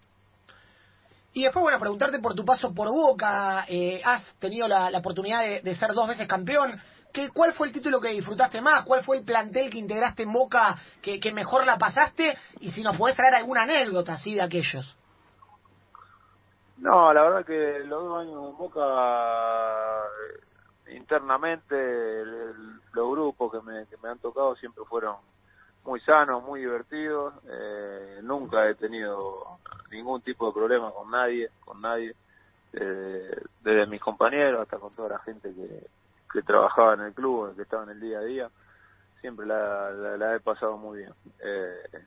Y 1.37 1.43
después, 1.43 1.65
bueno, 1.65 1.79
preguntarte 1.79 2.19
por 2.19 2.35
tu 2.35 2.47
paso 2.47 2.73
por 2.73 2.89
Boca, 2.89 3.67
eh, 3.69 4.01
has 4.03 4.25
tenido 4.39 4.67
la, 4.67 4.89
oportunidad 4.97 5.43
de, 5.43 5.75
ser 5.75 5.93
dos 5.93 6.09
veces 6.09 6.27
campeón. 6.27 6.81
¿Qué, 7.13 7.29
¿Cuál 7.29 7.53
fue 7.53 7.67
el 7.67 7.75
título 7.75 8.01
que 8.01 8.09
disfrutaste 8.09 8.63
más? 8.63 8.87
¿Cuál 8.87 9.05
fue 9.05 9.19
el 9.19 9.25
plantel 9.27 9.69
que 9.69 9.77
integraste 9.77 10.23
en 10.23 10.33
Boca 10.33 10.77
que, 11.03 11.21
mejor 11.35 11.67
la 11.67 11.77
pasaste? 11.77 12.39
Y 12.61 12.71
si 12.71 12.83
nos 12.83 12.97
podés 12.97 13.17
traer 13.17 13.35
alguna 13.35 13.65
anécdota 13.65 14.15
así 14.15 14.35
de 14.35 14.41
aquellos. 14.41 14.97
No, 16.79 17.13
la 17.13 17.23
verdad 17.23 17.45
que 17.45 17.81
los 17.85 18.03
dos 18.03 18.19
años 18.19 18.53
en 18.53 18.57
Boca, 18.57 20.05
internamente, 20.91 21.75
el, 21.77 22.29
el, 22.29 22.81
los 22.95 23.11
grupos 23.11 23.53
que 23.53 23.61
me 23.61 24.09
han 24.09 24.19
tocado 24.21 24.57
siempre 24.57 24.85
fueron 24.89 25.17
muy 25.87 26.01
sanos, 26.01 26.43
muy 26.43 26.61
divertidos. 26.61 27.35
Eh, 27.49 28.21
nunca 28.23 28.69
he 28.69 28.75
tenido 28.75 29.59
ningún 29.91 30.21
tipo 30.23 30.49
de 30.49 30.53
problema 30.53 30.91
con 30.91 31.11
nadie, 31.11 31.49
con 31.65 31.81
nadie, 31.81 32.15
eh, 32.73 33.41
desde 33.63 33.87
mis 33.87 34.01
compañeros 34.01 34.63
hasta 34.63 34.79
con 34.79 34.95
toda 34.95 35.11
la 35.11 35.19
gente 35.21 35.53
que, 35.55 35.87
que 36.33 36.43
trabajaba 36.43 36.95
en 36.95 37.01
el 37.03 37.15
club, 37.15 37.55
que 37.57 37.63
estaba 37.63 37.85
en 37.85 37.91
el 37.91 38.01
día 38.01 38.19
a 38.19 38.25
día. 38.25 38.51
Siempre 39.21 39.47
la, 39.47 39.91
la, 39.91 40.17
la 40.17 40.37
he 40.37 40.41
pasado 40.41 40.77
muy 40.77 40.99
bien. 40.99 41.13
Eh, 41.41 42.05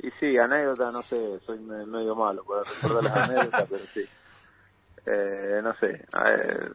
y 0.00 0.10
sí, 0.18 0.36
anécdota, 0.36 0.90
no 0.90 1.02
sé, 1.02 1.38
soy 1.46 1.58
medio 1.60 2.16
malo 2.16 2.44
para 2.44 2.62
recordar 2.64 3.04
las 3.04 3.16
anécdotas, 3.16 3.68
pero 3.70 3.86
sí. 3.86 4.04
Eh, 5.06 5.60
no 5.62 5.74
sé, 5.74 6.04
eh, 6.26 6.70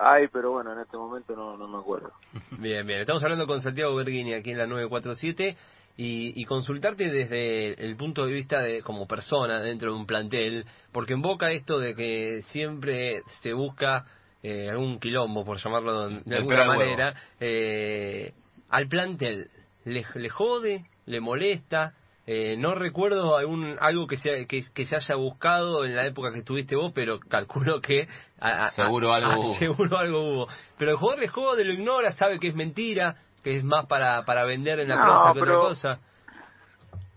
hay, 0.00 0.28
pero 0.28 0.52
bueno, 0.52 0.72
en 0.72 0.80
este 0.80 0.96
momento 0.96 1.34
no, 1.36 1.56
no 1.56 1.68
me 1.68 1.78
acuerdo. 1.78 2.12
Bien, 2.58 2.86
bien. 2.86 3.00
Estamos 3.00 3.22
hablando 3.22 3.46
con 3.46 3.60
Santiago 3.60 3.94
Berguini 3.94 4.34
aquí 4.34 4.52
en 4.52 4.58
la 4.58 4.66
947 4.66 5.56
y, 5.96 6.40
y 6.40 6.44
consultarte 6.44 7.10
desde 7.10 7.84
el 7.84 7.96
punto 7.96 8.24
de 8.24 8.32
vista 8.32 8.60
de 8.60 8.82
como 8.82 9.06
persona 9.06 9.60
dentro 9.60 9.92
de 9.92 9.98
un 9.98 10.06
plantel, 10.06 10.64
porque 10.92 11.12
en 11.12 11.22
Boca 11.22 11.50
esto 11.50 11.78
de 11.78 11.94
que 11.94 12.42
siempre 12.42 13.22
se 13.42 13.52
busca 13.52 14.06
eh, 14.42 14.70
algún 14.70 14.98
quilombo, 14.98 15.44
por 15.44 15.58
llamarlo 15.58 16.08
de, 16.08 16.20
de 16.24 16.36
alguna 16.36 16.64
manera, 16.64 17.14
eh, 17.38 18.32
al 18.70 18.88
plantel, 18.88 19.50
¿le, 19.84 20.04
¿le 20.14 20.28
jode? 20.30 20.86
¿Le 21.06 21.20
molesta? 21.20 21.94
Eh, 22.26 22.56
no 22.56 22.74
recuerdo 22.74 23.36
algún 23.36 23.76
algo 23.80 24.06
que 24.06 24.16
se, 24.16 24.46
que, 24.46 24.62
que, 24.72 24.86
se 24.86 24.94
haya 24.94 25.16
buscado 25.16 25.84
en 25.84 25.96
la 25.96 26.06
época 26.06 26.32
que 26.32 26.38
estuviste 26.40 26.76
vos, 26.76 26.92
pero 26.94 27.18
calculo 27.18 27.80
que 27.80 28.06
a, 28.38 28.66
a, 28.66 28.70
seguro 28.70 29.12
algo 29.12 29.30
a, 29.30 29.38
hubo. 29.38 29.54
seguro 29.54 29.98
algo 29.98 30.30
hubo. 30.30 30.48
Pero 30.78 30.92
el 30.92 30.96
jugador 30.96 31.20
de 31.20 31.28
juego 31.28 31.56
de 31.56 31.64
lo 31.64 31.72
ignora, 31.72 32.12
sabe 32.12 32.38
que 32.38 32.48
es 32.48 32.54
mentira, 32.54 33.16
que 33.42 33.58
es 33.58 33.64
más 33.64 33.86
para 33.86 34.24
para 34.24 34.44
vender 34.44 34.80
en 34.80 34.88
la 34.88 34.96
no, 34.96 35.32
que 35.34 35.40
pero, 35.40 35.58
otra 35.58 35.68
cosa. 35.68 35.98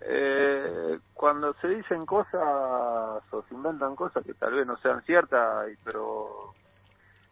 Eh, 0.02 1.00
cuando 1.14 1.54
se 1.56 1.68
dicen 1.70 2.06
cosas 2.06 2.42
o 3.32 3.44
se 3.48 3.54
inventan 3.54 3.96
cosas 3.96 4.26
que 4.26 4.34
tal 4.34 4.54
vez 4.54 4.68
no 4.68 4.78
sean 4.78 5.02
ciertas, 5.04 5.68
pero 5.84 6.54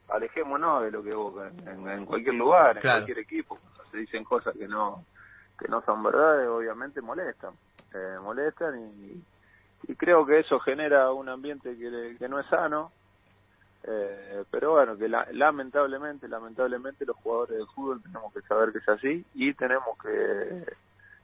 alejémonos 0.10 0.84
de 0.84 0.92
lo 0.92 1.04
que 1.04 1.14
vos 1.14 1.34
en, 1.66 1.88
en 1.88 2.06
cualquier 2.06 2.36
lugar, 2.36 2.78
en 2.78 2.82
claro. 2.82 3.00
cualquier 3.00 3.20
equipo, 3.20 3.58
cuando 3.58 3.92
se 3.92 3.98
dicen 3.98 4.24
cosas 4.24 4.56
que 4.58 4.68
no 4.68 5.04
que 5.60 5.68
no 5.68 5.82
son 5.84 6.02
verdades, 6.02 6.48
obviamente 6.48 7.02
molestan, 7.02 7.54
eh, 7.94 8.18
molestan 8.22 8.80
y, 8.80 9.24
y 9.92 9.96
creo 9.96 10.26
que 10.26 10.40
eso 10.40 10.60
genera 10.60 11.12
un 11.12 11.30
ambiente 11.30 11.78
que, 11.78 12.16
que 12.18 12.30
no 12.30 12.40
es 12.40 12.48
sano, 12.48 12.92
eh, 13.84 14.44
pero 14.52 14.72
bueno, 14.72 14.98
que 14.98 15.08
la, 15.10 15.28
lamentablemente, 15.32 16.28
lamentablemente 16.28 17.06
los 17.06 17.16
jugadores 17.18 17.58
de 17.58 17.66
fútbol 17.68 18.02
tenemos 18.04 18.34
que 18.34 18.42
saber 18.42 18.72
que 18.72 18.78
es 18.78 18.90
así 18.90 19.26
y 19.34 19.54
tenemos 19.54 19.98
que 20.02 20.66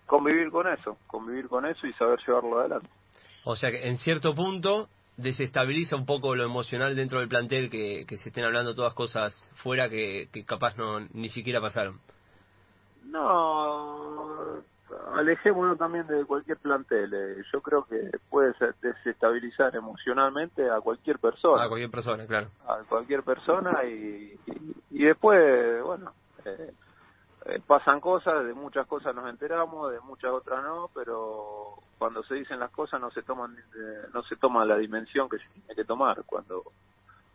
convivir 0.06 0.50
con 0.50 0.68
eso, 0.68 0.98
convivir 1.08 1.48
con 1.48 1.66
eso 1.66 1.86
y 1.86 1.94
saber 1.94 2.20
llevarlo 2.26 2.60
adelante. 2.60 2.90
O 3.44 3.56
sea 3.56 3.70
que 3.72 3.88
en 3.88 3.98
cierto 3.98 4.34
punto 4.34 4.90
desestabiliza 5.18 5.96
un 5.96 6.06
poco 6.06 6.36
lo 6.36 6.46
emocional 6.46 6.96
dentro 6.96 7.20
del 7.20 7.28
plantel 7.28 7.70
que, 7.70 8.06
que 8.08 8.18
se 8.18 8.30
estén 8.30 8.44
hablando 8.44 8.76
todas 8.76 8.94
cosas 8.94 9.34
fuera 9.56 9.90
que, 9.90 10.30
que 10.32 10.44
capaz 10.44 10.76
no 10.78 11.00
ni 11.00 11.30
siquiera 11.30 11.62
pasaron. 11.62 12.00
No, 13.06 14.62
alejémonos 15.14 15.78
también 15.78 16.08
de 16.08 16.26
cualquier 16.26 16.58
plantel. 16.58 17.14
Eh, 17.14 17.44
yo 17.52 17.62
creo 17.62 17.84
que 17.86 18.12
puede 18.30 18.54
desestabilizar 18.82 19.76
emocionalmente 19.76 20.70
a 20.70 20.80
cualquier 20.82 21.20
persona. 21.20 21.64
A 21.64 21.68
cualquier 21.68 21.92
persona, 21.92 22.26
claro. 22.26 22.48
A 22.68 22.80
cualquier 22.88 23.24
persona 23.24 23.84
y, 23.84 24.40
y, 24.46 24.76
y 24.92 25.06
después, 25.06 25.84
bueno, 25.84 26.14
eh, 26.46 26.74
eh, 27.48 27.62
pasan 27.66 28.02
cosas, 28.02 28.46
de 28.46 28.54
muchas 28.54 28.86
cosas 28.88 29.16
nos 29.16 29.30
enteramos, 29.30 29.92
de 29.92 30.02
muchas 30.02 30.32
otras 30.32 30.62
no, 30.64 30.90
pero 30.94 31.76
cuando 31.98 32.22
se 32.24 32.36
dicen 32.36 32.60
las 32.60 32.72
cosas 32.72 33.00
no 33.00 33.10
se 33.12 33.22
toman 33.22 33.56
eh, 33.58 34.08
no 34.14 34.22
se 34.24 34.36
toma 34.36 34.66
la 34.66 34.78
dimensión 34.78 35.30
que 35.30 35.38
se 35.38 35.48
tiene 35.54 35.74
que 35.74 35.86
tomar 35.86 36.24
cuando 36.26 36.64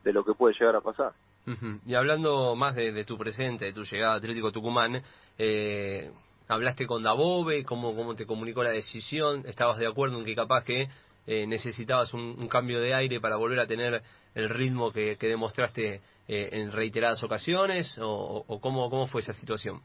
de 0.05 0.13
lo 0.13 0.23
que 0.23 0.35
puede 0.35 0.55
llegar 0.59 0.77
a 0.77 0.83
pasar. 0.83 1.13
Uh 1.47 1.53
-huh. 1.53 1.81
Y 1.87 1.95
hablando 1.95 2.55
más 2.57 2.75
de, 2.75 2.93
de, 2.93 3.05
tu 3.05 3.17
presente, 3.17 3.65
de 3.65 3.73
tu 3.73 3.85
llegada 3.85 4.15
a 4.15 4.17
Atlético 4.17 4.53
Tucumán, 4.53 5.03
eh, 5.39 6.13
hablaste 6.55 6.87
con 6.87 7.03
Dabove, 7.03 7.65
cómo, 7.65 7.95
cómo 7.95 8.15
te 8.15 8.27
comunicó 8.27 8.63
la 8.63 8.71
decisión, 8.71 9.43
estabas 9.47 9.79
de 9.79 9.87
acuerdo 9.87 10.19
en 10.19 10.25
que 10.25 10.35
capaz 10.35 10.65
que 10.65 10.89
eh, 11.27 11.47
necesitabas 11.47 12.13
un, 12.15 12.49
cambio 12.49 12.81
de 12.81 12.95
aire 12.95 13.21
para 13.21 13.37
volver 13.37 13.61
a 13.61 13.67
tener 13.67 14.03
el 14.35 14.49
ritmo 14.49 14.91
que, 14.91 15.17
demostraste 15.21 16.01
eh, 16.29 16.49
en 16.53 16.73
reiteradas 16.73 17.23
ocasiones? 17.23 17.97
¿O, 18.01 18.59
cómo, 18.61 18.91
cómo 18.91 19.07
fue 19.07 19.21
esa 19.21 19.33
situación? 19.33 19.81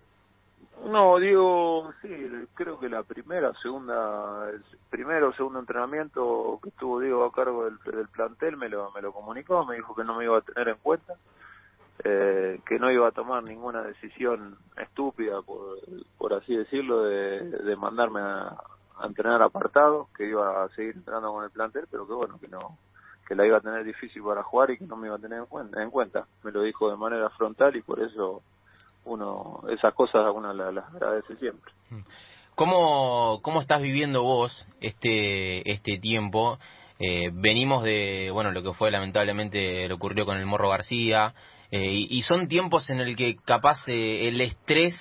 No, 0.86 1.20
digo, 1.20 1.92
sí, 2.02 2.10
creo 2.54 2.80
que 2.80 2.88
la 2.88 3.04
primera, 3.04 3.52
segunda, 3.62 4.50
el 4.50 4.64
primero 4.90 5.30
o 5.30 5.34
segundo 5.34 5.60
entrenamiento 5.60 6.60
que 6.62 6.70
estuvo 6.70 7.00
Diego 7.00 7.26
a 7.26 7.32
cargo 7.32 7.66
del, 7.66 7.78
del, 7.84 8.08
plantel 8.08 8.58
me 8.58 8.70
lo, 8.70 8.92
me 8.92 9.02
lo 9.02 9.12
comunicó, 9.12 9.66
me 9.66 9.76
dijo 9.76 9.96
que 9.96 10.04
no 10.04 10.16
me 10.16 10.26
iba 10.26 10.38
a 10.38 10.42
tener 10.42 10.70
en 10.70 10.78
cuenta, 10.78 11.14
eh, 12.04 12.60
que 12.66 12.80
no 12.80 12.92
iba 12.92 13.08
a 13.08 13.12
tomar 13.12 13.44
ninguna 13.44 13.82
decisión 13.82 14.58
estúpida, 14.78 15.42
por, 15.42 16.34
así 16.34 16.56
decirlo, 16.56 17.04
de, 17.04 17.76
mandarme 17.76 18.22
a, 18.22 18.56
entrenar 19.04 19.42
apartado, 19.42 20.08
que 20.16 20.28
iba 20.28 20.64
a 20.64 20.70
seguir 20.70 20.96
entrenando 20.96 21.32
con 21.32 21.44
el 21.44 21.52
plantel, 21.52 21.86
pero 21.90 22.08
que 22.08 22.14
bueno, 22.14 22.40
que 22.40 22.48
no 22.48 22.78
que 23.28 23.36
la 23.36 23.46
iba 23.46 23.58
a 23.58 23.62
tener 23.62 23.84
difícil 23.84 24.24
para 24.24 24.42
jugar 24.42 24.72
y 24.72 24.78
que 24.78 24.86
no 24.86 24.96
me 24.96 25.08
iba 25.08 25.18
a 25.18 25.20
tener 25.20 25.40
en 25.40 25.46
cuenta. 25.48 25.84
En 25.84 25.92
cuenta. 25.92 26.26
Me 26.44 26.52
lo 26.52 26.62
dijo 26.62 26.90
de 26.90 26.96
manera 26.96 27.30
frontal 27.32 27.76
y 27.76 27.82
por 27.82 28.00
eso 28.00 28.42
uno 29.04 29.64
esas 29.70 29.94
cosas 29.94 30.32
uno 30.34 30.54
las, 30.54 30.86
agradece 30.94 31.36
siempre. 31.36 31.72
¿Cómo, 32.56 33.42
¿Cómo 33.42 33.60
estás 33.60 33.82
viviendo 33.82 34.24
vos 34.24 34.66
este 34.80 35.70
este 35.70 36.00
tiempo? 36.00 36.58
Eh, 37.00 37.30
venimos 37.32 37.84
de, 37.84 38.32
bueno, 38.32 38.52
lo 38.52 38.64
que 38.64 38.74
fue 38.74 38.90
lamentablemente 38.90 39.88
lo 39.88 39.96
ocurrió 39.96 40.26
con 40.26 40.38
el 40.38 40.46
Morro 40.46 40.70
García, 40.70 41.34
eh, 41.72 42.06
y, 42.10 42.22
son 42.22 42.48
tiempos 42.48 42.90
en 42.90 43.02
el 43.02 43.16
que 43.16 43.36
capaz 43.44 43.88
eh, 43.88 44.30
el 44.30 44.40
estrés 44.40 44.94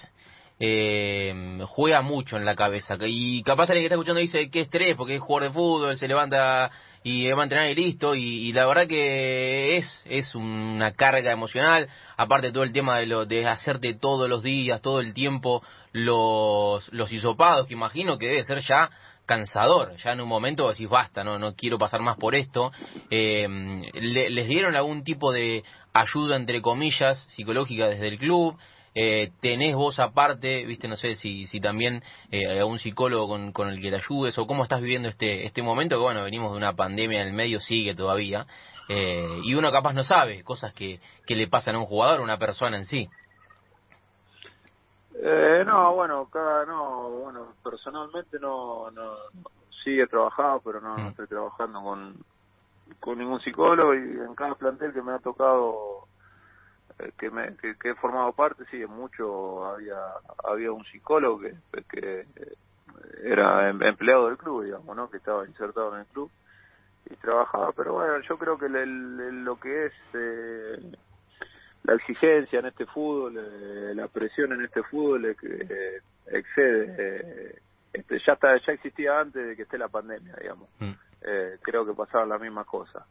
eh, 0.58 1.60
juega 1.66 2.02
mucho 2.02 2.36
en 2.36 2.44
la 2.44 2.56
cabeza. 2.56 2.96
Y 3.00 3.42
capaz 3.42 3.70
alguien 3.70 3.82
que 3.82 3.86
está 3.86 3.94
escuchando 3.94 4.20
dice, 4.20 4.50
¿qué 4.50 4.62
estrés? 4.62 4.96
Porque 4.96 5.16
es 5.16 5.20
jugador 5.20 5.48
de 5.48 5.54
fútbol, 5.54 5.96
se 5.96 6.08
levanta 6.08 6.70
y 7.04 7.30
va 7.30 7.42
a 7.42 7.44
entrenar 7.44 7.70
y 7.70 7.74
listo. 7.76 8.16
Y, 8.16 8.52
la 8.52 8.66
verdad 8.66 8.88
que 8.88 9.76
es, 9.76 10.02
es 10.06 10.34
una 10.34 10.92
carga 10.92 11.30
emocional. 11.30 11.88
Aparte 12.16 12.50
todo 12.50 12.64
el 12.64 12.72
tema 12.72 12.98
de, 12.98 13.06
lo, 13.06 13.26
de 13.26 13.46
hacerte 13.46 13.94
todos 13.94 14.28
los 14.28 14.42
días, 14.42 14.82
todo 14.82 14.98
el 15.00 15.14
tiempo, 15.14 15.62
los, 15.92 16.92
los 16.92 17.12
hisopados, 17.12 17.68
que 17.68 17.74
imagino 17.74 18.18
que 18.18 18.26
debe 18.26 18.44
ser 18.44 18.60
ya 18.60 18.90
cansador. 19.26 19.96
Ya 19.98 20.12
en 20.12 20.20
un 20.20 20.28
momento 20.28 20.68
decís, 20.68 20.88
basta, 20.88 21.22
no, 21.24 21.38
no 21.38 21.54
quiero 21.54 21.78
pasar 21.78 22.00
más 22.00 22.16
por 22.16 22.34
esto. 22.34 22.72
Eh, 23.10 23.46
¿Les 23.92 24.48
dieron 24.48 24.76
algún 24.76 25.04
tipo 25.04 25.32
de 25.32 25.64
ayuda, 25.92 26.36
entre 26.36 26.62
comillas, 26.62 27.18
psicológica 27.30 27.88
desde 27.88 28.08
el 28.08 28.18
club? 28.18 28.56
Eh, 28.98 29.32
¿Tenés 29.40 29.74
vos 29.74 29.98
aparte, 29.98 30.64
viste, 30.64 30.88
no 30.88 30.96
sé 30.96 31.16
si, 31.16 31.46
si 31.46 31.60
también 31.60 32.02
eh, 32.30 32.46
algún 32.46 32.78
psicólogo 32.78 33.28
con, 33.28 33.52
con, 33.52 33.68
el 33.68 33.82
que 33.82 33.90
te 33.90 33.96
ayudes 33.96 34.38
o 34.38 34.46
cómo 34.46 34.62
estás 34.62 34.80
viviendo 34.80 35.10
este, 35.10 35.44
este 35.44 35.62
momento? 35.62 35.96
Que 35.96 36.02
bueno, 36.02 36.22
venimos 36.22 36.50
de 36.52 36.56
una 36.56 36.74
pandemia 36.74 37.20
en 37.20 37.28
el 37.28 37.34
medio, 37.34 37.60
sigue 37.60 37.94
todavía. 37.94 38.46
Eh, 38.88 39.40
y 39.44 39.52
uno 39.52 39.70
capaz 39.70 39.92
no 39.92 40.02
sabe 40.02 40.42
cosas 40.44 40.72
que, 40.72 41.00
que 41.26 41.36
le 41.36 41.48
pasan 41.48 41.74
a 41.74 41.78
un 41.78 41.84
jugador, 41.84 42.20
a 42.20 42.22
una 42.22 42.38
persona 42.38 42.78
en 42.78 42.86
sí. 42.86 43.08
Eh, 45.18 45.64
no, 45.66 45.94
bueno, 45.94 46.28
cada, 46.30 46.66
no, 46.66 47.10
bueno, 47.10 47.54
personalmente 47.62 48.38
no, 48.38 48.90
no, 48.90 49.14
sí 49.82 49.98
he 49.98 50.06
trabajado, 50.06 50.60
pero 50.60 50.80
no, 50.80 50.96
mm. 50.96 51.06
estoy 51.08 51.26
trabajando 51.26 51.80
con, 51.82 52.16
con 53.00 53.18
ningún 53.18 53.40
psicólogo 53.40 53.94
y 53.94 53.98
en 53.98 54.34
cada 54.34 54.54
plantel 54.54 54.92
que 54.92 55.02
me 55.02 55.12
ha 55.12 55.18
tocado 55.18 56.06
eh, 56.98 57.12
que, 57.18 57.30
me, 57.30 57.56
que, 57.56 57.76
he 57.82 57.94
formado 57.94 58.32
parte, 58.32 58.64
sí, 58.70 58.82
en 58.82 58.90
mucho 58.90 59.66
había, 59.66 59.98
había 60.44 60.72
un 60.72 60.84
psicólogo 60.84 61.40
que, 61.40 61.54
que 61.90 62.26
era 63.22 63.68
em, 63.68 63.82
empleado 63.82 64.26
del 64.26 64.36
club, 64.36 64.64
digamos, 64.64 64.96
¿no? 64.96 65.10
Que 65.10 65.18
estaba 65.18 65.46
insertado 65.46 65.94
en 65.94 66.00
el 66.00 66.06
club 66.06 66.30
y 67.08 67.14
trabajaba, 67.16 67.72
pero 67.72 67.94
bueno, 67.94 68.18
yo 68.20 68.36
creo 68.38 68.58
que 68.58 68.68
lo 68.68 69.60
que 69.60 69.86
es 69.86 69.92
eh, 70.14 70.92
la 71.86 71.94
exigencia 71.94 72.58
en 72.58 72.66
este 72.66 72.86
fútbol, 72.86 73.38
eh, 73.38 73.94
la 73.94 74.08
presión 74.08 74.52
en 74.52 74.64
este 74.64 74.82
fútbol 74.82 75.24
eh, 75.26 76.00
excede, 76.26 77.60
este, 77.92 78.18
ya 78.26 78.32
está, 78.34 78.56
ya 78.58 78.72
existía 78.72 79.20
antes 79.20 79.46
de 79.46 79.56
que 79.56 79.62
esté 79.62 79.78
la 79.78 79.88
pandemia, 79.88 80.34
digamos. 80.40 80.68
Mm. 80.78 80.92
creo 81.62 81.86
que 81.86 81.94
pasaban 81.94 82.28
las 82.28 82.40
mismas 82.40 82.66
cosas. 82.66 83.02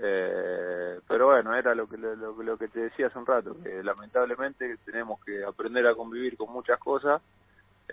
Eh, 0.00 1.00
pero 1.08 1.26
bueno, 1.26 1.54
era 1.54 1.74
lo 1.74 1.88
que, 1.88 1.96
lo, 1.96 2.14
lo, 2.14 2.56
que 2.56 2.68
te 2.68 2.80
decía 2.80 3.08
hace 3.08 3.18
un 3.18 3.26
rato, 3.26 3.56
que 3.62 3.82
lamentablemente 3.82 4.76
tenemos 4.84 5.22
que 5.24 5.44
aprender 5.44 5.86
a 5.86 5.94
convivir 5.94 6.36
con 6.36 6.52
muchas 6.52 6.78
cosas 6.78 7.20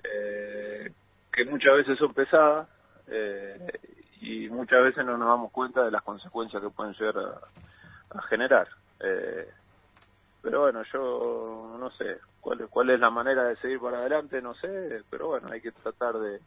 eh, 0.03 0.91
que 1.31 1.45
muchas 1.45 1.77
veces 1.77 1.97
son 1.97 2.13
pesadas 2.13 2.67
eh, 3.07 3.79
y 4.21 4.49
muchas 4.49 4.83
veces 4.83 5.05
no 5.05 5.17
nos 5.17 5.27
damos 5.27 5.51
cuenta 5.51 5.83
de 5.83 5.91
las 5.91 6.03
consecuencias 6.03 6.61
que 6.61 6.69
pueden 6.69 6.93
llegar 6.93 7.17
a, 7.17 8.21
generar. 8.29 8.67
Eh, 8.99 9.49
pero 10.45 10.61
bueno, 10.61 10.83
yo 10.93 11.75
no 11.79 11.89
sé 11.97 12.19
cuál, 12.39 12.67
cuál 12.69 12.91
es 12.91 12.99
la 12.99 13.09
manera 13.09 13.45
de 13.45 13.55
seguir 13.55 13.79
para 13.79 13.97
adelante, 13.97 14.43
no 14.43 14.53
sé, 14.53 15.01
pero 15.09 15.29
bueno, 15.29 15.49
hay 15.51 15.59
que 15.59 15.71
tratar 15.71 16.19
de, 16.19 16.39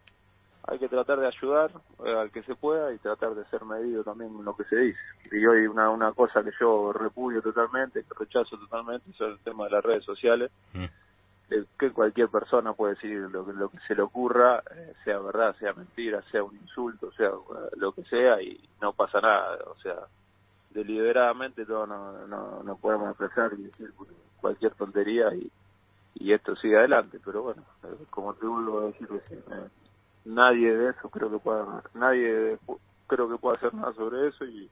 hay 0.62 0.78
que 0.78 0.88
tratar 0.88 1.18
de 1.18 1.26
ayudar 1.26 1.72
eh, 2.04 2.14
al 2.16 2.30
que 2.30 2.44
se 2.44 2.54
pueda 2.54 2.92
y 2.94 2.98
tratar 2.98 3.34
de 3.34 3.44
ser 3.46 3.64
medido 3.64 4.04
también 4.04 4.30
en 4.38 4.44
lo 4.44 4.56
que 4.56 4.62
se 4.66 4.76
dice. 4.76 5.00
Y 5.32 5.44
hoy 5.44 5.66
una, 5.66 5.90
una 5.90 6.12
cosa 6.12 6.44
que 6.44 6.52
yo 6.60 6.92
repudio 6.92 7.42
totalmente, 7.42 8.04
que 8.04 8.14
rechazo 8.16 8.56
totalmente, 8.56 9.10
es 9.10 9.20
el 9.20 9.40
tema 9.40 9.64
de 9.64 9.70
las 9.70 9.84
redes 9.84 10.04
sociales, 10.04 10.52
mm. 10.74 10.84
que 11.76 11.90
cualquier 11.90 12.28
persona 12.28 12.74
puede 12.74 12.94
decir 12.94 13.18
lo, 13.32 13.50
lo 13.50 13.68
que 13.68 13.80
se 13.88 13.96
le 13.96 14.02
ocurra, 14.02 14.62
eh, 14.76 14.94
sea 15.02 15.18
verdad, 15.18 15.56
sea 15.58 15.72
mentira, 15.72 16.22
sea 16.30 16.44
un 16.44 16.54
insulto, 16.54 17.10
sea 17.14 17.32
lo 17.76 17.90
que 17.90 18.04
sea, 18.04 18.40
y 18.40 18.60
no 18.80 18.92
pasa 18.92 19.20
nada. 19.20 19.58
O 19.66 19.76
sea, 19.80 19.96
deliberadamente 20.78 21.66
todos 21.66 21.88
no, 21.88 22.26
no, 22.26 22.62
no 22.62 22.76
podemos 22.76 23.10
expresar 23.10 23.52
y 23.58 23.64
decir 23.64 23.90
cualquier 24.40 24.74
tontería 24.74 25.34
y, 25.34 25.50
y 26.14 26.32
esto 26.32 26.54
sigue 26.56 26.76
adelante. 26.76 27.18
Pero 27.24 27.42
bueno, 27.42 27.62
eh, 27.84 28.04
como 28.10 28.34
te 28.34 28.46
vuelvo 28.46 28.80
a 28.80 28.86
decir 28.86 29.08
nadie 30.24 30.74
de 30.74 30.90
eso 30.90 31.08
creo 31.08 31.30
que 31.30 31.38
pueda, 31.38 31.82
nadie 31.94 32.58
creo 33.06 33.28
que 33.28 33.38
pueda 33.38 33.56
hacer 33.56 33.74
nada 33.74 33.92
sobre 33.94 34.28
eso 34.28 34.44
y, 34.44 34.68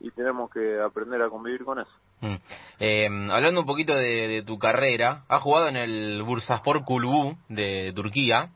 y 0.00 0.10
tenemos 0.10 0.50
que 0.50 0.80
aprender 0.80 1.22
a 1.22 1.30
convivir 1.30 1.64
con 1.64 1.80
eso. 1.80 1.90
Mm. 2.20 2.34
Eh, 2.80 3.06
hablando 3.30 3.60
un 3.60 3.66
poquito 3.66 3.94
de, 3.94 4.42
tu 4.46 4.58
carrera, 4.58 5.22
has 5.28 5.42
jugado 5.42 5.68
en 5.68 5.76
el 5.76 6.22
Bursaspor 6.22 6.84
Kulbu 6.84 7.36
de 7.48 7.92
Turquía, 7.94 8.50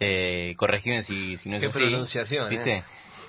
eh, 0.00 0.54
corregime 0.56 1.02
si, 1.02 1.36
si 1.38 1.48
no 1.48 1.56
es 1.56 1.62
Qué 1.62 1.70
pronunciación, 1.70 2.48
¿viste? 2.48 2.78
Eh. 2.78 2.84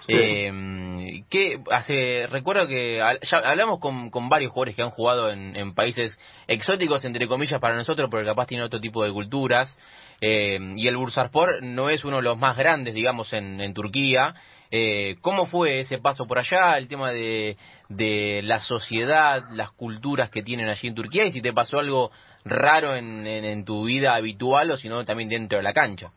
Eh, 0.10 1.24
que 1.30 1.60
hace 1.72 2.28
recuerdo 2.28 2.68
que 2.68 2.98
ya 2.98 3.38
hablamos 3.38 3.80
con, 3.80 4.10
con 4.10 4.30
varios 4.30 4.52
jugadores 4.52 4.76
que 4.76 4.82
han 4.82 4.90
jugado 4.90 5.30
en, 5.32 5.56
en, 5.56 5.76
países 5.76 6.20
exóticos 6.48 7.06
entre 7.06 7.28
comillas 7.28 7.60
para 7.60 7.76
nosotros 7.76 8.10
porque 8.10 8.26
capaz 8.26 8.48
tienen 8.48 8.66
otro 8.66 8.80
tipo 8.80 9.04
de 9.04 9.12
culturas 9.12 9.78
eh, 10.22 10.60
y 10.76 10.88
el 10.88 10.98
Bursaspor 10.98 11.64
no 11.64 11.90
es 11.90 12.04
uno 12.04 12.18
de 12.18 12.24
los 12.24 12.38
más 12.38 12.58
grandes, 12.58 12.94
digamos, 12.94 13.32
en, 13.34 13.62
en 13.62 13.74
Turquía. 13.74 14.36
Eh, 14.72 15.16
¿Cómo 15.22 15.46
fue 15.46 15.80
ese 15.80 15.98
paso 15.98 16.26
por 16.26 16.38
allá? 16.38 16.78
El 16.78 16.88
tema 16.88 17.12
de, 17.12 17.58
de 17.88 18.42
la 18.44 18.60
sociedad, 18.60 19.44
las 19.52 19.72
culturas 19.72 20.30
que 20.30 20.44
tienen 20.44 20.70
allí 20.70 20.88
en 20.88 20.96
Turquía 20.96 21.26
y 21.26 21.32
si 21.32 21.42
te 21.42 21.54
pasó 21.54 21.80
algo 21.80 22.12
raro 22.46 22.96
en, 22.96 23.26
en, 23.26 23.66
tu 23.66 23.86
vida 23.86 24.16
habitual 24.16 24.72
o 24.72 24.78
si 24.78 24.90
no 24.90 25.04
también 25.06 25.30
dentro 25.30 25.58
de 25.58 25.64
la 25.64 25.74
cancha. 25.74 26.12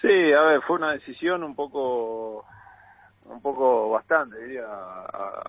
Sí, 0.00 0.32
a 0.32 0.42
ver, 0.42 0.62
fue 0.62 0.76
una 0.76 0.92
decisión 0.92 1.42
un 1.42 1.54
poco, 1.54 2.44
un 3.24 3.40
poco 3.40 3.90
bastante, 3.90 4.38
diría, 4.44 4.66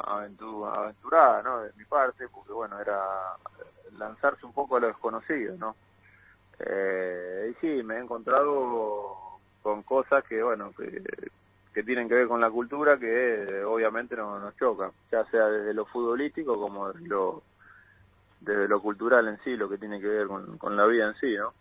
aventurada, 0.06 1.42
¿no? 1.44 1.62
De 1.62 1.72
mi 1.77 1.84
parte, 1.84 2.27
porque 2.30 2.54
bueno, 2.54 2.80
era 2.80 3.04
lanzarse 3.98 4.46
un 4.46 4.54
poco 4.54 4.77
a 4.77 4.80
lo 4.80 4.88
desconocido, 4.88 5.56
¿no? 5.58 5.75
Eh, 6.60 7.51
y 7.51 7.54
sí, 7.60 7.84
me 7.84 7.96
he 7.96 8.00
encontrado 8.00 9.39
con 9.62 9.84
cosas 9.84 10.24
que, 10.24 10.42
bueno, 10.42 10.72
que, 10.77 11.04
tienen 11.84 12.08
que 12.10 12.16
ver 12.16 12.27
con 12.27 12.42
la 12.42 12.50
cultura 12.50 12.98
que 12.98 13.63
obviamente 13.63 14.16
no, 14.16 14.39
nos 14.39 14.56
chocan, 14.58 14.89
ya 15.12 15.24
sea 15.25 15.46
desde 15.46 15.75
lo 15.75 15.86
futbolístico 15.86 16.60
como 16.60 16.92
desde 16.92 17.08
lo, 17.08 17.44
desde 18.42 18.68
lo 18.68 18.82
cultural 18.82 19.27
en 19.27 19.38
sí, 19.44 19.56
lo 19.56 19.70
que 19.70 19.77
tiene 19.77 20.01
que 20.01 20.08
ver 20.08 20.25
con, 20.25 20.58
con 20.58 20.75
la 20.75 20.88
vida 20.88 21.10
en 21.10 21.13
sí, 21.16 21.36
¿no? 21.36 21.54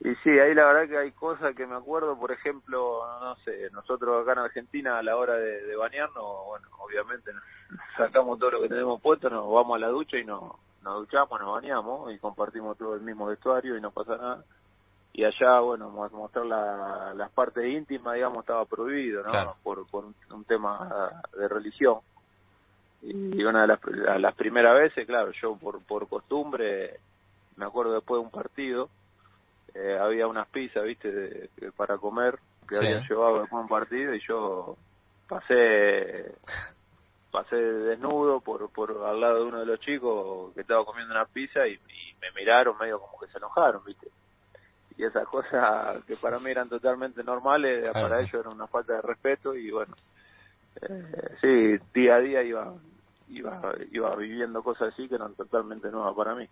Y 0.00 0.14
sí, 0.16 0.30
ahí 0.30 0.54
la 0.54 0.66
verdad 0.66 0.88
que 0.88 0.98
hay 0.98 1.12
cosas 1.12 1.54
que 1.54 1.66
me 1.66 1.76
acuerdo, 1.76 2.18
por 2.18 2.32
ejemplo, 2.32 3.00
no 3.20 3.36
sé, 3.44 3.70
nosotros 3.72 4.22
acá 4.22 4.32
en 4.32 4.38
Argentina 4.40 4.98
a 4.98 5.02
la 5.02 5.16
hora 5.16 5.34
de, 5.34 5.62
de 5.62 5.76
bañarnos, 5.76 6.46
bueno, 6.46 6.68
obviamente 6.78 7.30
sacamos 7.96 8.38
todo 8.38 8.50
lo 8.52 8.62
que 8.62 8.68
tenemos 8.68 9.00
puesto, 9.00 9.30
nos 9.30 9.50
vamos 9.50 9.76
a 9.76 9.78
la 9.78 9.88
ducha 9.88 10.18
y 10.18 10.24
nos 10.24 10.52
nos 10.84 11.00
duchamos, 11.00 11.40
nos 11.40 11.52
bañamos 11.52 12.12
y 12.12 12.18
compartimos 12.18 12.76
todo 12.76 12.94
el 12.94 13.00
mismo 13.00 13.26
vestuario 13.26 13.76
y 13.76 13.80
no 13.80 13.90
pasa 13.90 14.16
nada. 14.16 14.44
Y 15.14 15.24
allá, 15.24 15.60
bueno, 15.60 15.88
mostrar 15.90 16.44
la, 16.44 17.14
las 17.14 17.30
partes 17.30 17.64
íntimas, 17.64 18.14
digamos, 18.14 18.40
estaba 18.40 18.64
prohibido, 18.66 19.22
¿no? 19.22 19.54
Por, 19.62 19.86
por 19.86 20.04
un, 20.04 20.44
tema 20.44 21.12
de 21.36 21.48
religión. 21.48 21.98
Y 23.00 23.42
una 23.44 23.62
de 23.62 23.68
las, 23.68 24.20
las 24.20 24.34
primeras 24.34 24.74
veces, 24.74 25.06
claro, 25.06 25.30
yo 25.40 25.56
por, 25.56 25.80
por 25.84 26.08
costumbre, 26.08 26.98
me 27.56 27.64
acuerdo 27.64 27.94
después 27.94 28.20
de 28.20 28.24
un 28.24 28.30
partido, 28.30 28.90
eh, 29.74 29.98
había 30.00 30.26
unas 30.28 30.46
pizzas, 30.48 30.84
viste, 30.84 31.50
para 31.76 31.98
comer 31.98 32.38
que 32.68 32.76
habían 32.76 33.06
llevado 33.08 33.40
después 33.40 33.62
un 33.62 33.68
partido 33.68 34.14
y 34.14 34.20
yo 34.26 34.76
pasé 35.28 36.32
pasé 37.30 37.56
desnudo 37.56 38.40
por 38.40 38.70
por 38.70 39.04
al 39.04 39.20
lado 39.20 39.38
de 39.38 39.44
uno 39.44 39.58
de 39.60 39.66
los 39.66 39.80
chicos 39.80 40.54
que 40.54 40.60
estaba 40.60 40.84
comiendo 40.84 41.12
una 41.12 41.24
pizza 41.24 41.66
y, 41.66 41.78
me 42.20 42.30
miraron 42.40 42.78
medio 42.78 42.98
como 42.98 43.18
que 43.18 43.26
se 43.26 43.36
enojaron, 43.36 43.84
¿viste? 43.84 44.08
Y 44.96 45.04
esas 45.04 45.28
cosas 45.28 46.02
que 46.06 46.16
para 46.16 46.38
mí 46.38 46.50
eran 46.50 46.70
totalmente 46.70 47.22
normales, 47.22 47.90
para 47.92 48.20
ellos 48.20 48.32
era 48.32 48.48
una 48.48 48.66
falta 48.66 48.94
de 48.94 49.02
respeto 49.02 49.54
y 49.54 49.70
bueno, 49.70 49.94
eh, 50.80 51.36
sí, 51.42 51.84
día 51.92 52.14
a 52.14 52.20
día 52.20 52.42
iba 52.42 52.72
iba 53.28 53.74
iba 53.92 54.16
viviendo 54.16 54.62
cosas 54.62 54.94
así 54.94 55.06
que 55.06 55.16
eran 55.16 55.34
totalmente 55.34 55.90
nuevas 55.90 56.14
para 56.14 56.34
mí 56.34 56.48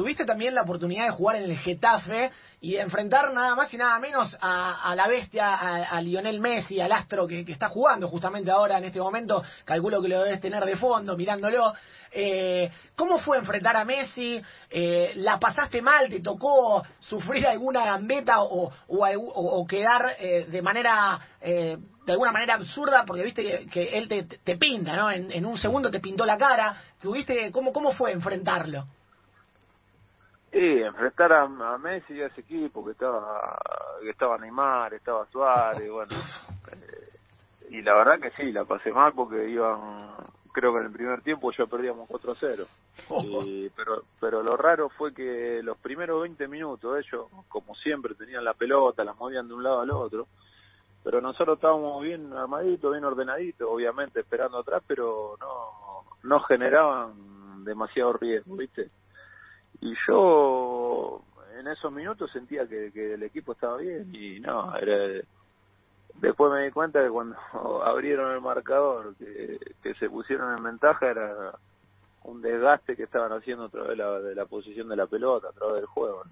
tuviste 0.00 0.24
también 0.24 0.54
la 0.54 0.62
oportunidad 0.62 1.04
de 1.04 1.10
jugar 1.10 1.36
en 1.36 1.44
el 1.44 1.58
Getafe 1.58 2.30
y 2.62 2.72
de 2.72 2.80
enfrentar 2.80 3.34
nada 3.34 3.54
más 3.54 3.72
y 3.74 3.76
nada 3.76 3.98
menos 3.98 4.34
a, 4.40 4.94
la 4.96 5.06
bestia, 5.06 5.54
a, 5.54 6.00
Lionel 6.00 6.40
Messi, 6.40 6.80
al 6.80 6.90
astro 6.90 7.26
que, 7.26 7.40
está 7.46 7.68
jugando 7.68 8.08
justamente 8.08 8.50
ahora 8.50 8.78
en 8.78 8.84
este 8.84 8.98
momento. 8.98 9.42
Calculo 9.66 10.00
que 10.00 10.08
lo 10.08 10.24
debes 10.24 10.40
tener 10.40 10.64
de 10.64 10.76
fondo 10.76 11.18
mirándolo. 11.18 11.74
Eh, 12.12 12.70
¿Cómo 12.96 13.18
fue 13.18 13.36
enfrentar 13.36 13.76
a 13.76 13.84
Messi? 13.84 14.40
Eh, 14.70 15.12
¿La 15.16 15.38
pasaste 15.38 15.82
mal? 15.82 16.08
¿Te 16.08 16.20
tocó 16.20 16.82
sufrir 16.98 17.46
alguna 17.46 17.84
gambeta 17.84 18.36
o, 18.38 19.66
quedar 19.68 20.16
eh, 20.18 20.46
de 20.48 20.62
manera, 20.62 21.20
de 21.42 21.78
alguna 22.06 22.32
manera 22.32 22.54
absurda? 22.54 23.04
Porque 23.04 23.22
viste 23.22 23.66
que, 23.70 23.82
él 23.98 24.08
te, 24.08 24.56
pinta, 24.56 24.96
¿no? 24.96 25.10
En, 25.10 25.44
un 25.44 25.58
segundo 25.58 25.90
te 25.90 26.00
pintó 26.00 26.24
la 26.24 26.38
cara. 26.38 26.74
¿Tuviste, 27.02 27.50
cómo, 27.50 27.70
¿Cómo 27.70 27.92
fue 27.92 28.12
enfrentarlo? 28.12 28.86
Sí, 30.52 30.82
enfrentar 30.82 31.32
a, 31.32 31.78
Messi 31.78 32.14
y 32.14 32.22
a 32.22 32.26
ese 32.26 32.40
equipo 32.40 32.84
que 32.84 32.92
estaba 32.92 33.56
que 34.00 34.10
estaba 34.10 34.36
Neymar, 34.38 34.94
estaba 34.94 35.26
Suárez, 35.26 35.88
bueno, 35.90 36.12
eh, 36.72 37.10
y 37.70 37.82
la 37.82 37.94
verdad 37.94 38.18
que 38.18 38.30
sí, 38.32 38.50
la 38.50 38.64
pasé 38.64 38.90
mal 38.90 39.12
porque 39.12 39.48
iban, 39.48 40.10
creo 40.52 40.72
que 40.72 40.80
en 40.80 40.86
el 40.86 40.92
primer 40.92 41.22
tiempo 41.22 41.52
ya 41.52 41.66
perdíamos 41.66 42.08
4-0. 42.08 42.66
pero 43.76 44.02
pero 44.18 44.42
lo 44.42 44.56
raro 44.56 44.88
fue 44.88 45.14
que 45.14 45.60
los 45.62 45.78
primeros 45.78 46.22
20 46.22 46.48
minutos 46.48 46.98
ellos, 46.98 47.26
como 47.48 47.76
siempre, 47.76 48.14
tenían 48.14 48.44
la 48.44 48.54
pelota, 48.54 49.04
la 49.04 49.14
movían 49.14 49.46
de 49.46 49.54
un 49.54 49.62
lado 49.62 49.80
al 49.80 49.90
otro, 49.92 50.26
pero 51.04 51.20
nosotros 51.20 51.58
estábamos 51.58 52.02
bien 52.02 52.32
armaditos, 52.32 52.90
bien 52.90 53.04
ordenaditos, 53.04 53.68
obviamente 53.70 54.20
esperando 54.20 54.58
atrás, 54.58 54.82
pero 54.84 55.36
no 55.38 55.80
no 56.22 56.40
generaban 56.40 57.64
demasiado 57.64 58.12
riesgo, 58.14 58.56
¿viste? 58.56 58.90
Y 59.80 59.94
yo 60.06 61.22
en 61.58 61.68
esos 61.68 61.92
minutos 61.92 62.30
sentía 62.32 62.66
que, 62.66 62.90
que 62.92 63.14
el 63.14 63.22
equipo 63.22 63.52
estaba 63.52 63.76
bien 63.76 64.14
y 64.14 64.40
no, 64.40 64.76
era 64.76 65.22
después 66.20 66.52
me 66.52 66.64
di 66.64 66.70
cuenta 66.70 67.02
que 67.02 67.10
cuando 67.10 67.36
abrieron 67.84 68.32
el 68.32 68.40
marcador, 68.40 69.14
que, 69.16 69.58
que 69.82 69.94
se 69.94 70.08
pusieron 70.08 70.56
en 70.56 70.62
ventaja, 70.62 71.10
era 71.10 71.52
un 72.24 72.42
desgaste 72.42 72.96
que 72.96 73.04
estaban 73.04 73.32
haciendo 73.32 73.64
a 73.64 73.68
través 73.68 73.90
de 73.90 73.96
la, 73.96 74.20
de 74.20 74.34
la 74.34 74.46
posición 74.46 74.88
de 74.88 74.96
la 74.96 75.06
pelota, 75.06 75.48
a 75.48 75.52
través 75.52 75.76
del 75.76 75.86
juego. 75.86 76.22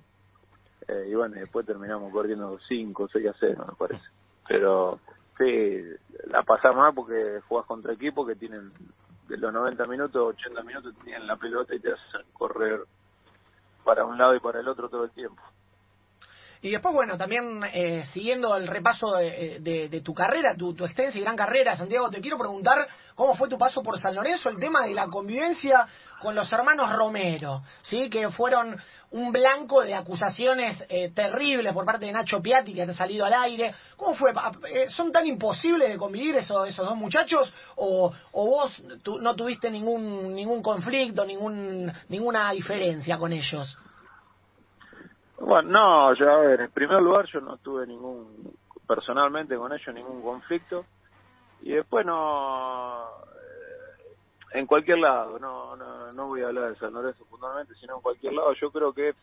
Eh, 0.87 1.09
y 1.11 1.15
bueno, 1.15 1.37
después 1.37 1.67
terminamos 1.67 2.13
corriendo 2.13 2.59
5, 2.69 3.09
6 3.13 3.27
a 3.27 3.35
0, 3.39 3.65
me 3.69 3.75
parece. 3.75 4.05
Pero 4.47 5.01
sí, 5.37 5.83
la 6.27 6.43
pasamos 6.43 6.79
mal 6.79 6.95
porque 6.95 7.41
jugás 7.49 7.67
contra 7.67 7.93
equipos 7.93 8.27
que 8.27 8.37
tienen 8.37 8.73
de 9.29 9.37
los 9.37 9.53
90 9.53 9.87
minutos, 9.87 10.35
80 10.37 10.63
minutos, 10.63 10.95
tienen 11.05 11.27
la 11.27 11.37
pelota 11.37 11.75
y 11.75 11.81
te 11.81 11.93
hacen 11.93 12.23
correr 12.33 12.81
para 13.89 14.05
un 14.05 14.19
lado 14.19 14.35
y 14.35 14.41
para 14.41 14.61
el 14.61 14.69
otro 14.69 14.91
todo 14.91 15.05
el 15.05 15.11
tiempo. 15.13 15.43
Y 16.61 16.71
después, 16.71 16.93
bueno, 16.93 17.17
también 17.17 17.63
eh, 17.73 18.05
siguiendo 18.13 18.55
el 18.57 18.67
repaso 18.67 19.15
de, 19.15 20.03
tu 20.05 20.13
carrera, 20.13 20.55
tu, 20.57 20.75
tu, 20.75 20.85
extensa 20.85 21.17
y 21.17 21.21
gran 21.23 21.37
carrera, 21.37 21.77
Santiago, 21.77 22.11
te 22.11 22.21
quiero 22.21 22.37
preguntar 22.37 22.87
cómo 23.15 23.35
fue 23.37 23.49
tu 23.49 23.57
paso 23.57 23.81
por 23.83 23.99
San 23.99 24.15
Lorenzo, 24.15 24.51
el 24.51 24.59
tema 24.59 24.85
de 24.85 24.93
la 24.93 25.07
convivencia 25.07 25.87
con 26.21 26.35
los 26.35 26.53
hermanos 26.53 26.93
Romero, 26.93 27.63
¿sí? 27.83 28.11
Que 28.11 28.29
fueron 28.31 28.77
un 29.13 29.31
blanco 29.31 29.83
de 29.83 29.95
acusaciones 29.95 30.79
eh, 30.89 31.13
terribles 31.15 31.73
por 31.73 31.87
parte 31.87 32.07
de 32.07 32.13
Nacho 32.13 32.43
Piatti, 32.43 32.75
que 32.75 32.83
ha 32.83 32.93
salido 32.93 33.25
al 33.25 33.35
aire. 33.35 33.73
¿Cómo 33.97 34.15
fue? 34.15 34.33
Eh, 34.69 34.89
¿Son 34.89 35.13
tan 35.13 35.27
imposibles 35.27 35.89
de 35.89 35.97
convivir 35.97 36.37
esos, 36.37 36.77
dos 36.77 36.97
muchachos? 36.97 37.53
¿O, 37.77 38.13
o 38.33 38.47
vos 38.47 38.83
no 39.21 39.35
tuviste 39.37 39.71
ningún, 39.71 40.35
ningún 40.35 40.61
conflicto, 40.61 41.25
ningún, 41.25 41.91
ninguna 42.09 42.51
diferencia 42.51 43.17
con 43.17 43.33
ellos? 43.33 43.79
Bueno, 45.41 45.71
no, 45.71 46.15
yo 46.15 46.31
a 46.31 46.39
ver, 46.39 46.61
en 46.63 46.71
primer 46.71 47.01
lugar 47.01 47.27
yo 47.27 47.41
no 47.41 47.57
tuve 47.59 47.87
ningún, 47.87 48.53
personalmente 48.87 49.57
con 49.57 49.73
ellos 49.73 49.95
ningún 49.95 50.23
conflicto. 50.23 50.85
Y 51.61 51.73
después 51.73 52.05
no, 52.05 53.05
eh, 53.05 54.59
en 54.59 54.67
cualquier 54.67 54.99
lado, 54.99 55.39
no, 55.39 55.77
no, 55.77 56.11
no 56.13 56.27
voy 56.27 56.43
a 56.43 56.49
hablar 56.49 56.71
de 56.71 56.79
San 56.79 56.93
Lorenzo 56.93 57.25
fundamentalmente, 57.27 57.75
sino 57.81 57.97
en 57.97 58.03
cualquier 58.03 58.33
lado, 58.33 58.53
yo 58.55 58.71
creo 58.71 58.93
que 58.93 59.15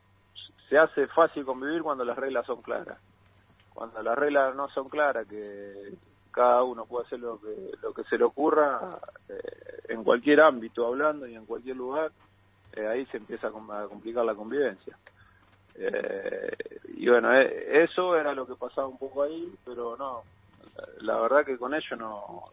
se 0.69 0.77
hace 0.77 1.07
fácil 1.07 1.45
convivir 1.45 1.81
cuando 1.81 2.03
las 2.05 2.17
reglas 2.17 2.45
son 2.45 2.61
claras. 2.61 2.97
Cuando 3.73 4.01
las 4.01 4.17
reglas 4.17 4.55
no 4.55 4.69
son 4.69 4.87
claras, 4.87 5.27
que 5.27 5.93
cada 6.31 6.63
uno 6.63 6.85
puede 6.85 7.05
hacer 7.05 7.19
lo 7.19 7.39
que, 7.39 7.71
lo 7.81 7.93
que 7.93 8.03
se 8.05 8.17
le 8.17 8.23
ocurra, 8.23 8.99
eh, 9.29 9.81
en 9.89 10.03
cualquier 10.03 10.41
ámbito 10.41 10.87
hablando 10.87 11.27
y 11.27 11.35
en 11.35 11.45
cualquier 11.45 11.75
lugar, 11.75 12.11
eh, 12.73 12.87
ahí 12.87 13.05
se 13.07 13.17
empieza 13.17 13.47
a 13.47 13.87
complicar 13.87 14.25
la 14.25 14.35
convivencia. 14.35 14.97
Eh, 15.77 16.57
y 16.97 17.09
bueno, 17.09 17.33
eh, 17.33 17.83
eso 17.83 18.15
era 18.15 18.33
lo 18.33 18.47
que 18.47 18.55
pasaba 18.55 18.87
un 18.87 18.97
poco 18.97 19.23
ahí, 19.23 19.53
pero 19.65 19.97
no, 19.97 20.23
la 21.01 21.19
verdad 21.19 21.45
que 21.45 21.57
con 21.57 21.73
ello 21.73 21.95
no, 21.97 22.43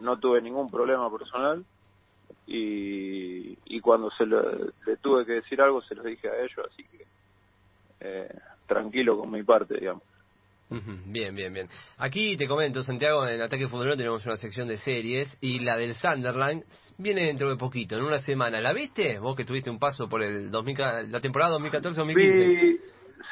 no 0.00 0.18
tuve 0.18 0.40
ningún 0.42 0.70
problema 0.70 1.10
personal 1.10 1.64
y, 2.46 3.58
y 3.64 3.80
cuando 3.80 4.10
se 4.10 4.26
le 4.26 4.96
tuve 5.00 5.24
que 5.24 5.32
decir 5.32 5.60
algo 5.60 5.82
se 5.82 5.94
lo 5.94 6.02
dije 6.02 6.28
a 6.28 6.38
ellos, 6.38 6.66
así 6.70 6.84
que 6.84 7.06
eh, 8.00 8.38
tranquilo 8.66 9.18
con 9.18 9.30
mi 9.30 9.42
parte, 9.42 9.74
digamos. 9.74 10.02
Bien, 10.68 11.34
bien, 11.34 11.52
bien. 11.52 11.68
Aquí 11.98 12.36
te 12.36 12.48
comento, 12.48 12.82
Santiago, 12.82 13.26
en 13.26 13.40
Ataque 13.40 13.68
Fútbol 13.68 13.96
tenemos 13.96 14.24
una 14.26 14.36
sección 14.36 14.66
de 14.66 14.76
series 14.78 15.38
y 15.40 15.60
la 15.60 15.76
del 15.76 15.94
Sunderland 15.94 16.64
viene 16.98 17.26
dentro 17.26 17.48
de 17.48 17.56
poquito, 17.56 17.96
en 17.96 18.02
una 18.02 18.18
semana. 18.18 18.60
¿La 18.60 18.72
viste? 18.72 19.18
Vos 19.20 19.36
que 19.36 19.44
tuviste 19.44 19.70
un 19.70 19.78
paso 19.78 20.08
por 20.08 20.22
el 20.22 20.50
2000, 20.50 21.12
la 21.12 21.20
temporada 21.20 21.56
2014-2015. 21.58 22.80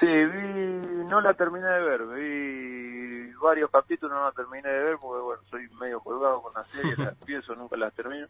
Sí, 0.01 0.07
vi, 0.07 1.05
no 1.09 1.21
la 1.21 1.35
terminé 1.35 1.67
de 1.67 1.81
ver, 1.81 2.07
vi 2.07 3.33
varios 3.41 3.71
capítulos, 3.71 4.17
no 4.17 4.25
la 4.25 4.33
terminé 4.33 4.69
de 4.69 4.85
ver 4.85 4.97
porque, 5.01 5.23
bueno, 5.23 5.43
soy 5.51 5.69
medio 5.81 6.01
colgado 6.01 6.43
con 6.43 6.53
las 6.55 6.69
series, 6.69 6.99
las 6.99 7.21
empiezo, 7.21 7.55
nunca 7.55 7.77
las 7.77 7.95
termino. 7.95 8.27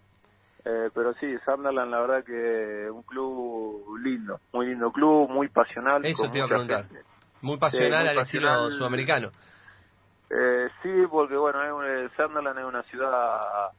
Eh, 0.65 0.91
pero 0.95 1.13
sí, 1.15 1.27
Sunderland, 1.45 1.91
la 1.91 2.01
verdad 2.01 2.25
que 2.25 2.91
un 2.91 3.03
club 3.03 3.99
lindo, 4.03 4.41
muy 4.53 4.67
lindo 4.67 4.91
club, 4.93 5.29
muy 5.29 5.49
pasional. 5.49 6.05
Eso 6.07 6.31
te 6.31 6.39
iba 6.39 6.47
a 6.47 6.49
preguntar. 6.49 6.87
Muy 7.45 7.59
pasional 7.59 8.09
al 8.09 8.19
estilo 8.21 8.71
sudamericano. 8.71 9.31
Eh, 10.31 10.69
sí, 10.83 10.91
porque 11.11 11.37
bueno, 11.37 11.83
es, 11.85 12.11
Sunderland 12.17 12.59
es 12.59 12.65
una 12.65 12.83
ciudad 12.85 13.71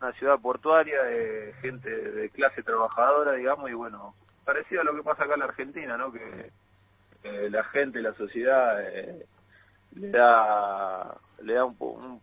una 0.00 0.12
ciudad 0.12 0.38
portuaria 0.40 1.02
de 1.02 1.52
gente 1.60 1.90
de 1.90 2.30
clase 2.30 2.62
trabajadora, 2.62 3.32
digamos, 3.32 3.68
y 3.70 3.74
bueno, 3.74 4.14
parecido 4.44 4.82
a 4.82 4.84
lo 4.84 4.94
que 4.94 5.02
pasa 5.02 5.24
acá 5.24 5.34
en 5.34 5.40
la 5.40 5.46
Argentina, 5.46 5.96
¿no? 5.96 6.12
Que 6.12 6.50
la 7.50 7.64
gente, 7.64 8.00
la 8.00 8.14
sociedad 8.14 8.80
eh, 8.80 9.26
le 9.96 10.10
da 10.10 11.16
le 11.42 11.54
da 11.54 11.64
un, 11.64 12.20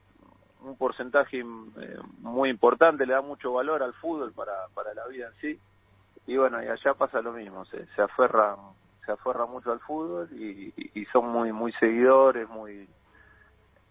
un, 0.61 0.77
porcentaje 0.77 1.39
eh, 1.39 1.43
muy 2.19 2.49
importante, 2.49 3.05
le 3.05 3.13
da 3.13 3.21
mucho 3.21 3.51
valor 3.51 3.83
al 3.83 3.93
fútbol 3.95 4.31
para, 4.31 4.67
para 4.73 4.93
la 4.93 5.05
vida 5.07 5.27
en 5.27 5.41
sí. 5.41 5.59
Y 6.25 6.37
bueno, 6.37 6.63
y 6.63 6.67
allá 6.67 6.93
pasa 6.93 7.21
lo 7.21 7.33
mismo, 7.33 7.65
se, 7.65 7.85
se 7.95 8.01
aferran 8.01 8.55
se 9.09 9.13
aferra 9.13 9.47
mucho 9.47 9.71
al 9.71 9.79
fútbol 9.79 10.29
y, 10.31 11.05
son 11.11 11.29
muy 11.29 11.51
muy 11.51 11.71
seguidores, 11.73 12.47
muy 12.47 12.87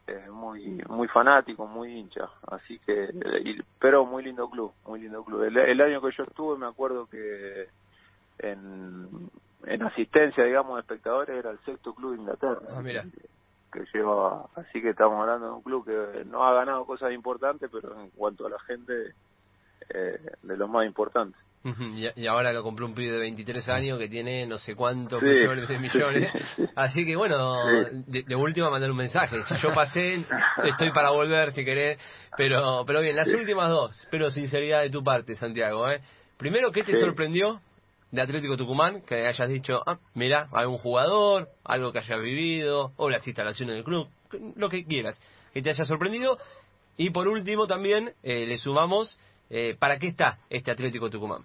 eh, 0.06 0.30
muy 0.30 0.80
muy 0.88 1.08
fanáticos, 1.08 1.68
muy 1.68 1.92
hinchas, 1.92 2.30
así 2.46 2.78
que 2.86 3.08
pero 3.80 4.06
muy 4.06 4.22
lindo 4.22 4.48
club, 4.48 4.72
muy 4.86 5.00
lindo 5.00 5.24
club. 5.24 5.42
El, 5.42 5.80
año 5.80 6.00
que 6.00 6.12
yo 6.16 6.22
estuve 6.22 6.56
me 6.56 6.66
acuerdo 6.66 7.06
que 7.06 7.66
en, 8.38 9.28
en 9.64 9.82
asistencia, 9.82 10.44
digamos, 10.44 10.76
de 10.76 10.82
espectadores 10.82 11.36
era 11.36 11.50
el 11.50 11.58
sexto 11.64 11.94
club 11.94 12.12
de 12.12 12.18
Inglaterra. 12.18 12.60
Ah, 12.70 12.80
mira. 12.80 13.04
Que 13.72 13.84
lleva, 13.92 14.46
así 14.54 14.80
que 14.80 14.90
estamos 14.90 15.20
hablando 15.20 15.46
de 15.46 15.52
un 15.52 15.62
club 15.62 15.84
que 15.84 16.24
no 16.26 16.44
ha 16.44 16.54
ganado 16.54 16.86
cosas 16.86 17.12
importantes, 17.12 17.68
pero 17.72 18.00
en 18.00 18.10
cuanto 18.10 18.46
a 18.46 18.50
la 18.50 18.58
gente, 18.60 19.14
eh, 19.90 20.30
de 20.42 20.56
lo 20.56 20.68
más 20.68 20.86
importante. 20.86 21.36
Y, 22.16 22.26
ahora 22.26 22.52
lo 22.52 22.62
compró 22.62 22.86
un 22.86 22.94
pibe 22.94 23.12
de 23.12 23.18
23 23.18 23.68
años 23.68 23.98
que 23.98 24.08
tiene 24.08 24.46
no 24.46 24.58
sé 24.58 24.74
cuántos 24.74 25.22
millones 25.22 25.68
de 25.68 25.78
millones. 25.78 26.32
Así 26.74 27.04
que 27.04 27.16
bueno, 27.16 27.56
de, 28.06 28.36
última 28.36 28.70
mandar 28.70 28.90
un 28.90 28.96
mensaje. 28.96 29.42
Si 29.42 29.56
yo 29.56 29.72
pasé, 29.72 30.24
estoy 30.64 30.92
para 30.92 31.10
volver 31.10 31.52
si 31.52 31.64
querés. 31.64 31.98
Pero, 32.36 32.84
pero 32.86 33.00
bien, 33.00 33.16
las 33.16 33.28
últimas 33.28 33.68
dos. 33.68 34.06
Pero 34.10 34.30
sinceridad 34.30 34.82
de 34.82 34.90
tu 34.90 35.02
parte, 35.02 35.34
Santiago. 35.34 35.90
¿eh? 35.90 36.00
Primero, 36.36 36.70
¿qué 36.70 36.84
te 36.84 36.98
sorprendió 36.98 37.60
de 38.10 38.22
Atlético 38.22 38.56
Tucumán 38.56 39.02
que 39.02 39.26
hayas 39.26 39.48
dicho, 39.48 39.80
ah, 39.86 39.98
mira, 40.14 40.48
algún 40.52 40.78
jugador, 40.78 41.48
algo 41.64 41.92
que 41.92 41.98
hayas 41.98 42.20
vivido, 42.22 42.92
o 42.96 43.10
las 43.10 43.26
instalaciones 43.26 43.74
del 43.74 43.84
club, 43.84 44.08
lo 44.56 44.68
que 44.68 44.84
quieras, 44.84 45.20
que 45.52 45.62
te 45.62 45.70
haya 45.70 45.84
sorprendido. 45.84 46.38
Y 46.96 47.10
por 47.10 47.28
último 47.28 47.66
también 47.66 48.12
eh, 48.22 48.46
le 48.46 48.58
sumamos, 48.58 49.16
eh, 49.50 49.76
¿para 49.78 49.98
qué 49.98 50.08
está 50.08 50.38
este 50.50 50.70
Atlético 50.70 51.10
Tucumán? 51.10 51.42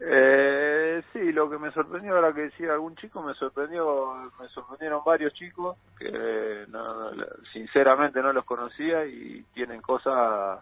Eh, 0.00 1.02
sí, 1.12 1.32
lo 1.32 1.48
que 1.48 1.58
me 1.58 1.70
sorprendió 1.70 2.14
ahora 2.14 2.34
que 2.34 2.42
decía 2.42 2.72
algún 2.72 2.96
chico, 2.96 3.22
me 3.22 3.34
sorprendió, 3.34 4.14
me 4.40 4.48
sorprendieron 4.48 5.02
varios 5.04 5.32
chicos 5.34 5.78
que 5.98 6.66
no, 6.68 7.10
sinceramente 7.52 8.20
no 8.20 8.32
los 8.32 8.44
conocía 8.44 9.06
y 9.06 9.44
tienen 9.54 9.80
cosas 9.80 10.60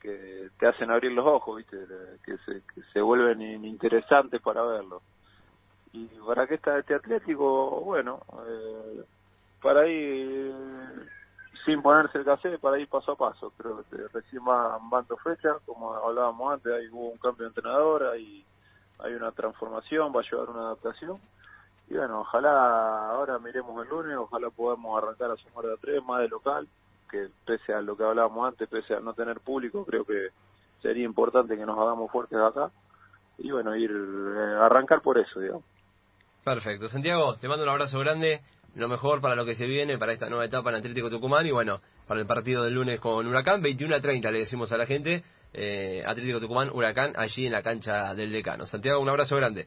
que 0.00 0.48
te 0.58 0.66
hacen 0.66 0.90
abrir 0.90 1.12
los 1.12 1.26
ojos, 1.26 1.58
¿viste? 1.58 1.76
Que 2.24 2.38
se, 2.38 2.62
que 2.74 2.82
se 2.92 3.00
vuelven 3.00 3.64
interesantes 3.64 4.40
para 4.40 4.62
verlo. 4.62 5.02
Y 5.92 6.06
para 6.26 6.46
qué 6.46 6.54
está 6.54 6.78
este 6.78 6.94
Atlético, 6.94 7.80
bueno, 7.82 8.22
eh, 8.48 9.04
para 9.60 9.86
ir 9.86 10.54
sin 11.64 11.82
ponerse 11.82 12.18
el 12.18 12.24
cassette, 12.24 12.60
para 12.60 12.78
ir 12.78 12.88
paso 12.88 13.12
a 13.12 13.16
paso. 13.16 13.52
Creo 13.56 13.84
que 13.90 13.96
recién 14.12 14.44
van, 14.44 14.88
van 14.90 15.06
dos 15.08 15.20
fechas, 15.22 15.56
como 15.66 15.92
hablábamos 15.92 16.54
antes, 16.54 16.72
ahí 16.72 16.88
hubo 16.88 17.10
un 17.10 17.18
cambio 17.18 17.44
de 17.44 17.48
entrenador, 17.48 18.04
ahí 18.04 18.44
hay 18.98 19.14
una 19.14 19.32
transformación, 19.32 20.12
va 20.14 20.20
a 20.20 20.30
llevar 20.30 20.50
una 20.50 20.60
adaptación. 20.60 21.18
Y 21.88 21.94
bueno, 21.94 22.20
ojalá 22.20 23.10
ahora 23.10 23.38
miremos 23.38 23.84
el 23.84 23.90
lunes, 23.90 24.16
ojalá 24.16 24.50
podamos 24.50 25.02
arrancar 25.02 25.30
a 25.32 25.36
sumar 25.36 25.66
de 25.66 25.74
a 25.74 25.76
tres, 25.76 26.04
más 26.04 26.20
de 26.20 26.28
local, 26.28 26.68
que 27.10 27.28
pese 27.44 27.74
a 27.74 27.80
lo 27.80 27.96
que 27.96 28.04
hablábamos 28.04 28.46
antes, 28.46 28.68
pese 28.68 28.94
a 28.94 29.00
no 29.00 29.12
tener 29.14 29.40
público, 29.40 29.84
creo 29.84 30.04
que 30.04 30.28
sería 30.80 31.04
importante 31.04 31.56
que 31.56 31.66
nos 31.66 31.78
hagamos 31.78 32.10
fuertes 32.10 32.38
acá. 32.38 32.70
Y 33.38 33.50
bueno, 33.50 33.74
ir 33.74 33.90
eh, 33.90 34.56
arrancar 34.60 35.00
por 35.00 35.18
eso, 35.18 35.40
digamos. 35.40 35.64
Perfecto. 36.44 36.88
Santiago, 36.88 37.34
te 37.36 37.48
mando 37.48 37.64
un 37.64 37.70
abrazo 37.70 37.98
grande 37.98 38.40
lo 38.74 38.88
mejor 38.88 39.20
para 39.20 39.34
lo 39.34 39.44
que 39.44 39.54
se 39.54 39.66
viene, 39.66 39.98
para 39.98 40.12
esta 40.12 40.28
nueva 40.28 40.44
etapa 40.44 40.70
en 40.70 40.76
Atlético 40.76 41.10
Tucumán 41.10 41.46
y 41.46 41.50
bueno, 41.50 41.80
para 42.06 42.20
el 42.20 42.26
partido 42.26 42.64
del 42.64 42.74
lunes 42.74 43.00
con 43.00 43.26
Huracán, 43.26 43.62
21 43.62 43.96
a 43.96 44.00
30 44.00 44.30
le 44.30 44.38
decimos 44.38 44.72
a 44.72 44.76
la 44.76 44.86
gente, 44.86 45.22
eh, 45.52 46.02
Atlético 46.06 46.40
Tucumán, 46.40 46.70
Huracán, 46.70 47.12
allí 47.16 47.46
en 47.46 47.52
la 47.52 47.62
cancha 47.62 48.14
del 48.14 48.32
decano. 48.32 48.66
Santiago, 48.66 49.00
un 49.00 49.08
abrazo 49.08 49.36
grande. 49.36 49.66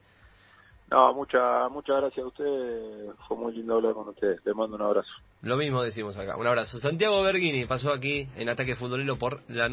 No, 0.91 1.11
muchas 1.13 1.71
muchas 1.71 1.97
gracias 2.01 2.23
a 2.23 2.27
usted, 2.27 3.15
fue 3.27 3.35
muy 3.35 3.53
lindo 3.53 3.75
hablar 3.75 3.93
con 3.93 4.09
usted, 4.09 4.37
le 4.45 4.53
mando 4.53 4.75
un 4.75 4.81
abrazo. 4.83 5.09
Lo 5.41 5.57
mismo 5.57 5.81
decimos 5.81 6.17
acá, 6.17 6.37
un 6.37 6.45
abrazo. 6.45 6.77
Santiago 6.77 7.21
Berghini 7.23 7.65
pasó 7.65 7.91
aquí 7.91 8.29
en 8.35 8.47
Ataque 8.49 8.75
Futbolero 8.75 9.17
por 9.17 9.41
la 9.49 9.67